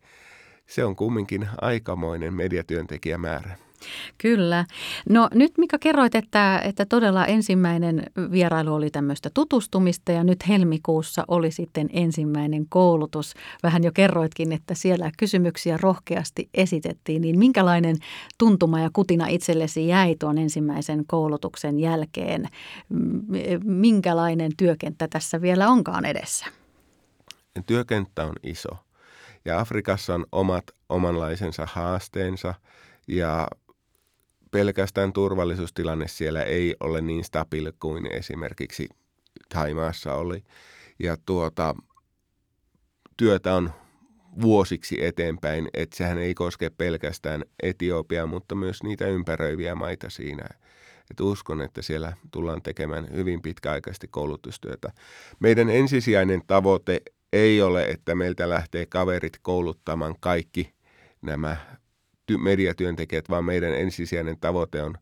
se 0.67 0.85
on 0.85 0.95
kumminkin 0.95 1.49
aikamoinen 1.61 2.33
mediatyöntekijämäärä. 2.33 3.57
Kyllä. 4.17 4.65
No 5.09 5.29
nyt 5.33 5.57
Mika 5.57 5.79
kerroit, 5.79 6.15
että, 6.15 6.59
että 6.59 6.85
todella 6.85 7.25
ensimmäinen 7.25 8.03
vierailu 8.31 8.73
oli 8.73 8.89
tämmöistä 8.89 9.29
tutustumista 9.33 10.11
ja 10.11 10.23
nyt 10.23 10.47
helmikuussa 10.47 11.25
oli 11.27 11.51
sitten 11.51 11.89
ensimmäinen 11.93 12.65
koulutus. 12.69 13.33
Vähän 13.63 13.83
jo 13.83 13.91
kerroitkin, 13.91 14.51
että 14.51 14.73
siellä 14.73 15.11
kysymyksiä 15.17 15.77
rohkeasti 15.81 16.49
esitettiin, 16.53 17.21
niin 17.21 17.39
minkälainen 17.39 17.95
tuntuma 18.37 18.79
ja 18.79 18.89
kutina 18.93 19.27
itsellesi 19.27 19.87
jäi 19.87 20.15
tuon 20.19 20.37
ensimmäisen 20.37 21.03
koulutuksen 21.07 21.79
jälkeen? 21.79 22.45
Minkälainen 23.63 24.51
työkenttä 24.57 25.07
tässä 25.07 25.41
vielä 25.41 25.69
onkaan 25.69 26.05
edessä? 26.05 26.45
Työkenttä 27.65 28.25
on 28.25 28.33
iso 28.43 28.69
ja 29.45 29.59
Afrikassa 29.59 30.15
on 30.15 30.25
omat 30.31 30.63
omanlaisensa 30.89 31.67
haasteensa 31.73 32.53
ja 33.07 33.47
pelkästään 34.51 35.13
turvallisuustilanne 35.13 36.07
siellä 36.07 36.43
ei 36.43 36.75
ole 36.79 37.01
niin 37.01 37.23
stabiili 37.23 37.71
kuin 37.79 38.05
esimerkiksi 38.05 38.89
Taimaassa 39.49 40.13
oli. 40.13 40.43
Ja 40.99 41.17
tuota, 41.25 41.75
työtä 43.17 43.55
on 43.55 43.71
vuosiksi 44.41 45.05
eteenpäin, 45.05 45.69
että 45.73 45.97
sehän 45.97 46.17
ei 46.17 46.33
koske 46.33 46.69
pelkästään 46.69 47.43
Etiopiaa, 47.63 48.25
mutta 48.25 48.55
myös 48.55 48.83
niitä 48.83 49.07
ympäröiviä 49.07 49.75
maita 49.75 50.09
siinä. 50.09 50.45
Et 51.11 51.19
uskon, 51.19 51.61
että 51.61 51.81
siellä 51.81 52.13
tullaan 52.31 52.61
tekemään 52.61 53.07
hyvin 53.13 53.41
pitkäaikaisesti 53.41 54.07
koulutustyötä. 54.07 54.91
Meidän 55.39 55.69
ensisijainen 55.69 56.41
tavoite 56.47 57.01
ei 57.33 57.61
ole, 57.61 57.83
että 57.85 58.15
meiltä 58.15 58.49
lähtee 58.49 58.85
kaverit 58.85 59.37
kouluttamaan 59.41 60.15
kaikki 60.19 60.73
nämä 61.21 61.57
mediatyöntekijät, 62.37 63.29
vaan 63.29 63.45
meidän 63.45 63.73
ensisijainen 63.73 64.39
tavoite 64.39 64.83
on 64.83 64.97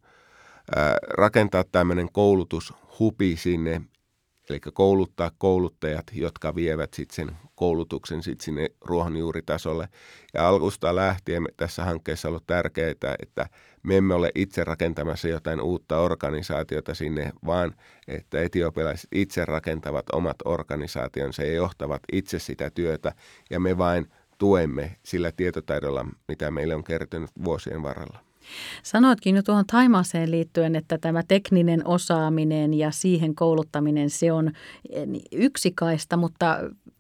ää, 0.76 0.98
rakentaa 1.08 1.64
tämmöinen 1.72 2.10
koulutushupi 2.12 3.36
sinne 3.36 3.82
Eli 4.50 4.60
kouluttaa 4.74 5.32
kouluttajat, 5.38 6.06
jotka 6.14 6.56
vievät 6.56 6.94
sitten 6.94 7.16
sen 7.16 7.38
koulutuksen 7.56 8.24
sit 8.24 8.42
sinne 8.42 8.70
ruohonjuuritasolle. 8.82 9.90
Ja 10.34 10.48
alkusta 10.48 10.96
lähtien 10.96 11.48
tässä 11.58 11.86
hankkeessa 11.86 12.28
on 12.28 12.30
ollut 12.30 12.48
tärkeää, 12.48 13.16
että 13.20 13.50
me 13.84 13.98
emme 13.98 14.14
ole 14.14 14.32
itse 14.36 14.64
rakentamassa 14.64 15.28
jotain 15.28 15.62
uutta 15.62 16.00
organisaatiota 16.00 16.94
sinne, 16.94 17.32
vaan 17.46 17.76
että 18.08 18.42
etiopialaiset 18.42 19.08
itse 19.12 19.46
rakentavat 19.46 20.06
omat 20.14 20.38
organisaationsa 20.46 21.44
ja 21.44 21.54
johtavat 21.54 22.02
itse 22.12 22.40
sitä 22.40 22.70
työtä. 22.70 23.14
Ja 23.50 23.60
me 23.60 23.78
vain 23.78 24.08
tuemme 24.38 24.96
sillä 25.04 25.32
tietotaidolla, 25.32 26.06
mitä 26.28 26.52
meille 26.52 26.76
on 26.76 26.84
kertynyt 26.84 27.30
vuosien 27.44 27.84
varrella. 27.84 28.31
Sanoitkin 28.84 29.36
jo 29.36 29.44
tuohon 29.44 29.66
Taimaaseen 29.72 30.32
liittyen, 30.32 30.76
että 30.76 30.98
tämä 30.98 31.24
tekninen 31.28 31.88
osaaminen 31.88 32.74
ja 32.74 32.92
siihen 32.92 33.36
kouluttaminen, 33.36 34.10
se 34.10 34.32
on 34.32 34.52
eh, 34.90 35.08
yksikaista, 35.32 36.18
mutta 36.18 36.58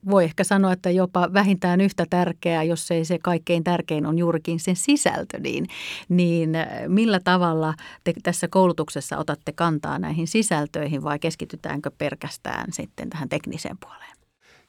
voi 0.10 0.23
ehkä 0.23 0.43
sanoa, 0.43 0.73
että 0.73 0.89
jopa 0.89 1.34
vähintään 1.34 1.82
yhtä 1.82 2.06
tärkeää, 2.10 2.63
jos 2.63 2.91
ei 2.91 3.06
se 3.06 3.19
kaikkein 3.23 3.63
tärkein 3.63 4.06
on 4.06 4.17
juurikin 4.17 4.60
sen 4.60 4.75
sisältö, 4.75 5.39
niin, 5.39 5.65
niin 6.10 6.56
eh, 6.56 6.67
millä 6.88 7.19
tavalla 7.23 7.73
te 8.04 8.13
tässä 8.23 8.47
koulutuksessa 8.47 9.17
otatte 9.17 9.51
kantaa 9.51 9.99
näihin 9.99 10.27
sisältöihin 10.27 11.04
vai 11.04 11.19
keskitytäänkö 11.19 11.91
pelkästään 11.97 12.73
sitten 12.73 13.10
tähän 13.10 13.30
tekniseen 13.30 13.77
puoleen? 13.77 14.15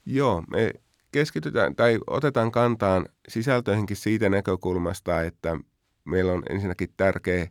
Joo, 0.06 0.42
me 0.50 0.72
keskitytään 1.12 1.76
tai 1.76 1.98
otetaan 2.06 2.52
kantaan 2.52 3.06
sisältöihinkin 3.28 3.96
siitä 3.96 4.28
näkökulmasta, 4.28 5.22
että 5.22 5.56
meillä 6.04 6.32
on 6.32 6.42
ensinnäkin 6.50 6.88
tärkeä 6.96 7.48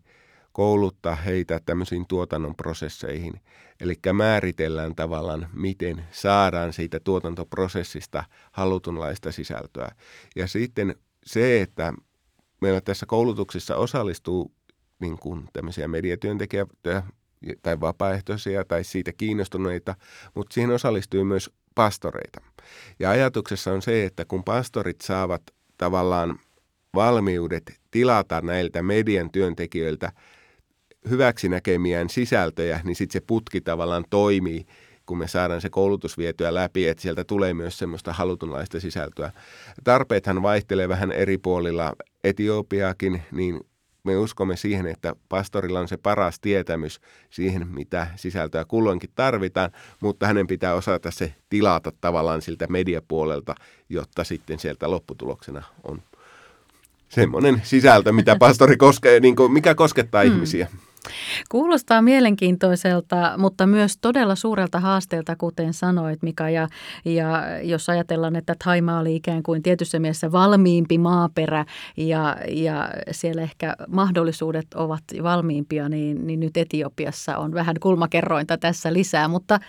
kouluttaa 0.51 1.15
heitä 1.15 1.59
tämmöisiin 1.65 2.05
tuotannon 2.07 2.55
prosesseihin. 2.55 3.33
Eli 3.79 3.95
määritellään 4.13 4.95
tavallaan, 4.95 5.49
miten 5.53 6.05
saadaan 6.11 6.73
siitä 6.73 6.99
tuotantoprosessista 6.99 8.23
halutunlaista 8.51 9.31
sisältöä. 9.31 9.91
Ja 10.35 10.47
sitten 10.47 10.95
se, 11.25 11.61
että 11.61 11.93
meillä 12.61 12.81
tässä 12.81 13.05
koulutuksessa 13.05 13.75
osallistuu 13.75 14.51
niin 14.99 15.17
kuin 15.17 15.49
tämmöisiä 15.53 15.87
mediatyöntekijöitä 15.87 17.03
tai 17.61 17.79
vapaaehtoisia 17.79 18.65
tai 18.65 18.83
siitä 18.83 19.11
kiinnostuneita, 19.13 19.95
mutta 20.35 20.53
siihen 20.53 20.71
osallistuu 20.71 21.23
myös 21.23 21.51
pastoreita. 21.75 22.41
Ja 22.99 23.09
ajatuksessa 23.09 23.73
on 23.73 23.81
se, 23.81 24.05
että 24.05 24.25
kun 24.25 24.43
pastorit 24.43 25.01
saavat 25.01 25.41
tavallaan 25.77 26.39
valmiudet 26.95 27.79
tilata 27.91 28.41
näiltä 28.41 28.83
median 28.83 29.31
työntekijöiltä 29.31 30.11
hyväksi 31.09 31.49
näkemiään 31.49 32.09
sisältöjä, 32.09 32.79
niin 32.83 32.95
sitten 32.95 33.13
se 33.13 33.25
putki 33.27 33.61
tavallaan 33.61 34.05
toimii, 34.09 34.65
kun 35.05 35.17
me 35.17 35.27
saadaan 35.27 35.61
se 35.61 35.69
koulutus 35.69 36.17
vietyä 36.17 36.53
läpi, 36.53 36.87
että 36.87 37.01
sieltä 37.01 37.23
tulee 37.23 37.53
myös 37.53 37.77
semmoista 37.77 38.13
halutunlaista 38.13 38.79
sisältöä. 38.79 39.31
Tarpeethan 39.83 40.41
vaihtelee 40.41 40.89
vähän 40.89 41.11
eri 41.11 41.37
puolilla 41.37 41.93
Etiopiaakin, 42.23 43.21
niin 43.31 43.59
me 44.03 44.17
uskomme 44.17 44.57
siihen, 44.57 44.87
että 44.87 45.15
pastorilla 45.29 45.79
on 45.79 45.87
se 45.87 45.97
paras 45.97 46.39
tietämys 46.39 46.99
siihen, 47.29 47.67
mitä 47.67 48.07
sisältöä 48.15 48.65
kulloinkin 48.65 49.09
tarvitaan, 49.15 49.71
mutta 49.99 50.27
hänen 50.27 50.47
pitää 50.47 50.73
osata 50.73 51.11
se 51.11 51.35
tilata 51.49 51.91
tavallaan 52.01 52.41
siltä 52.41 52.67
mediapuolelta, 52.67 53.55
jotta 53.89 54.23
sitten 54.23 54.59
sieltä 54.59 54.91
lopputuloksena 54.91 55.63
on 55.83 56.01
semmoinen 57.11 57.61
sisältö, 57.63 58.11
mitä 58.11 58.35
pastori 58.35 58.77
koskee, 58.77 59.19
niin 59.19 59.35
kuin, 59.35 59.51
mikä 59.51 59.75
koskettaa 59.75 60.23
hmm. 60.23 60.31
ihmisiä. 60.31 60.67
Kuulostaa 61.49 62.01
mielenkiintoiselta, 62.01 63.33
mutta 63.37 63.67
myös 63.67 63.97
todella 64.01 64.35
suurelta 64.35 64.79
haasteelta, 64.79 65.35
kuten 65.35 65.73
sanoit 65.73 66.21
Mika. 66.21 66.49
Ja, 66.49 66.67
ja 67.05 67.43
jos 67.63 67.89
ajatellaan, 67.89 68.35
että 68.35 68.55
Taima 68.63 68.99
oli 68.99 69.15
ikään 69.15 69.43
kuin 69.43 69.63
tietyssä 69.63 69.99
mielessä 69.99 70.31
valmiimpi 70.31 70.97
maaperä 70.97 71.65
ja, 71.97 72.37
ja 72.49 72.89
siellä 73.11 73.41
ehkä 73.41 73.75
mahdollisuudet 73.87 74.73
ovat 74.75 75.03
valmiimpia, 75.23 75.89
niin, 75.89 76.27
niin 76.27 76.39
nyt 76.39 76.57
Etiopiassa 76.57 77.37
on 77.37 77.53
vähän 77.53 77.75
kulmakerrointa 77.79 78.57
tässä 78.57 78.93
lisää. 78.93 79.27
Mutta 79.27 79.59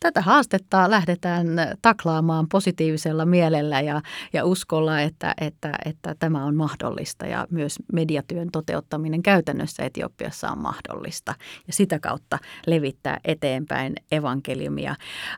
tätä 0.00 0.20
haastetta 0.20 0.90
lähdetään 0.90 1.46
taklaamaan 1.82 2.48
positiivisella 2.48 3.26
mielellä 3.26 3.80
ja, 3.80 4.02
ja 4.32 4.44
uskolla, 4.44 5.00
että, 5.00 5.34
että, 5.40 5.72
että 5.84 6.14
tämä 6.18 6.44
on 6.44 6.56
mahdollista 6.56 7.26
ja 7.26 7.46
myös 7.50 7.76
mediatyön 7.92 8.48
toteuttaminen 8.52 9.22
käytännössä 9.22 9.84
Etiopiassa 9.84 10.50
on 10.50 10.58
mahdollista 10.58 11.34
ja 11.66 11.72
sitä 11.72 11.98
kautta 11.98 12.38
levittää 12.66 13.20
eteenpäin 13.24 13.94
evankeliumia. 14.12 14.94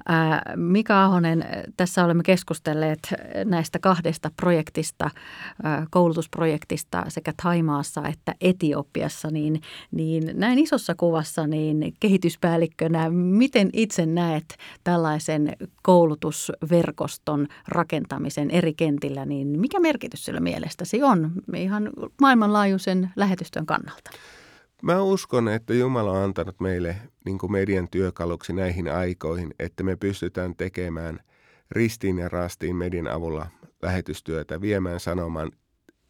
Ää, 0.09 0.43
Mika 0.57 1.05
Ahonen, 1.05 1.45
tässä 1.77 2.05
olemme 2.05 2.23
keskustelleet 2.23 3.15
näistä 3.45 3.79
kahdesta 3.79 4.31
projektista, 4.37 5.11
ää, 5.63 5.87
koulutusprojektista 5.91 7.05
sekä 7.09 7.33
Taimaassa 7.43 8.09
että 8.09 8.35
Etiopiassa, 8.41 9.31
niin, 9.31 9.61
niin 9.91 10.31
näin 10.35 10.59
isossa 10.59 10.95
kuvassa 10.95 11.47
niin 11.47 11.95
kehityspäällikkönä, 12.01 13.11
miten 13.11 13.71
itse 13.73 14.07
näet 14.07 14.50
tällaisen 14.85 15.53
koulutusverkoston 15.83 17.47
rakentamisen 17.69 18.51
eri 18.51 18.75
kentillä, 18.75 19.25
niin 19.25 19.61
mikä 19.61 19.81
merkitys 19.81 20.25
sillä 20.25 20.41
mielestäsi 20.41 21.03
on 21.03 21.33
ihan 21.57 21.91
maailmanlaajuisen 22.21 23.11
lähetystyön 23.17 23.67
kannalta? 23.67 24.11
Mä 24.83 25.03
uskon, 25.03 25.49
että 25.49 25.75
Jumala 25.75 26.11
on 26.11 26.25
antanut 26.25 26.61
meille 26.61 26.97
niin 27.25 27.39
median 27.49 27.89
työkaluksi 27.91 28.53
näihin 28.53 28.93
aikoihin, 28.93 29.55
että 29.59 29.83
me 29.83 29.97
pystytään 29.97 30.57
tekemään 30.57 31.21
ristiin 31.71 32.19
ja 32.19 32.29
rastiin 32.29 32.77
median 32.77 33.09
avulla 33.09 33.47
lähetystyötä, 33.83 34.61
viemään 34.61 35.01
sanoman 35.01 35.51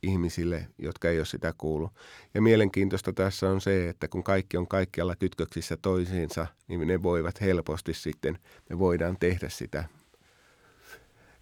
ihmisille, 0.03 0.67
jotka 0.79 1.09
ei 1.09 1.19
ole 1.19 1.27
sitä 1.27 1.55
kuulu. 1.59 1.91
Ja 2.35 2.43
mielenkiintoista 2.43 3.13
tässä 3.13 3.51
on 3.51 3.61
se, 3.61 3.89
että 3.89 4.09
kun 4.09 4.25
kaikki 4.25 4.57
on 4.57 4.69
kaikkialla 4.69 5.17
kytköksissä 5.17 5.77
toisiinsa, 5.77 6.47
niin 6.69 6.87
ne 6.87 7.03
voivat 7.03 7.41
helposti 7.41 7.95
sitten, 7.95 8.39
me 8.71 8.79
voidaan 8.79 9.17
tehdä 9.21 9.49
sitä 9.49 9.85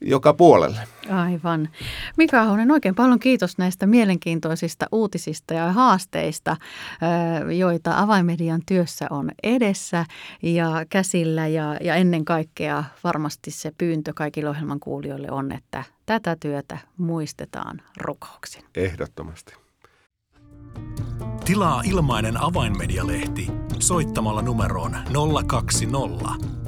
joka 0.01 0.35
puolelle. 0.35 0.81
Aivan. 1.11 1.69
Mika 2.17 2.41
Ahonen, 2.41 2.71
oikein 2.71 2.95
paljon 2.95 3.19
kiitos 3.19 3.59
näistä 3.59 3.87
mielenkiintoisista 3.87 4.87
uutisista 4.93 5.55
ja 5.55 5.73
haasteista, 5.73 6.57
joita 7.59 7.99
avaimedian 7.99 8.63
työssä 8.67 9.07
on 9.11 9.31
edessä 9.43 10.05
ja 10.43 10.87
käsillä. 10.91 11.47
Ja, 11.47 11.77
ja 11.81 11.95
ennen 11.95 12.25
kaikkea 12.25 12.85
varmasti 13.05 13.51
se 13.51 13.73
pyyntö 13.79 14.13
kaikille 14.15 14.51
ohjelman 14.51 14.81
kuulijoille 14.81 15.31
on, 15.31 15.53
että 15.53 15.85
tätä 16.07 16.37
työtä 16.41 16.79
muistetaan 16.97 17.83
rukouksin. 17.97 18.65
Ehdottomasti. 18.77 19.55
Tilaa 21.45 21.83
ilmainen 21.85 22.43
avainmedialehti 22.43 23.51
soittamalla 23.79 24.43
numeroon 24.43 24.97
020 25.47 26.68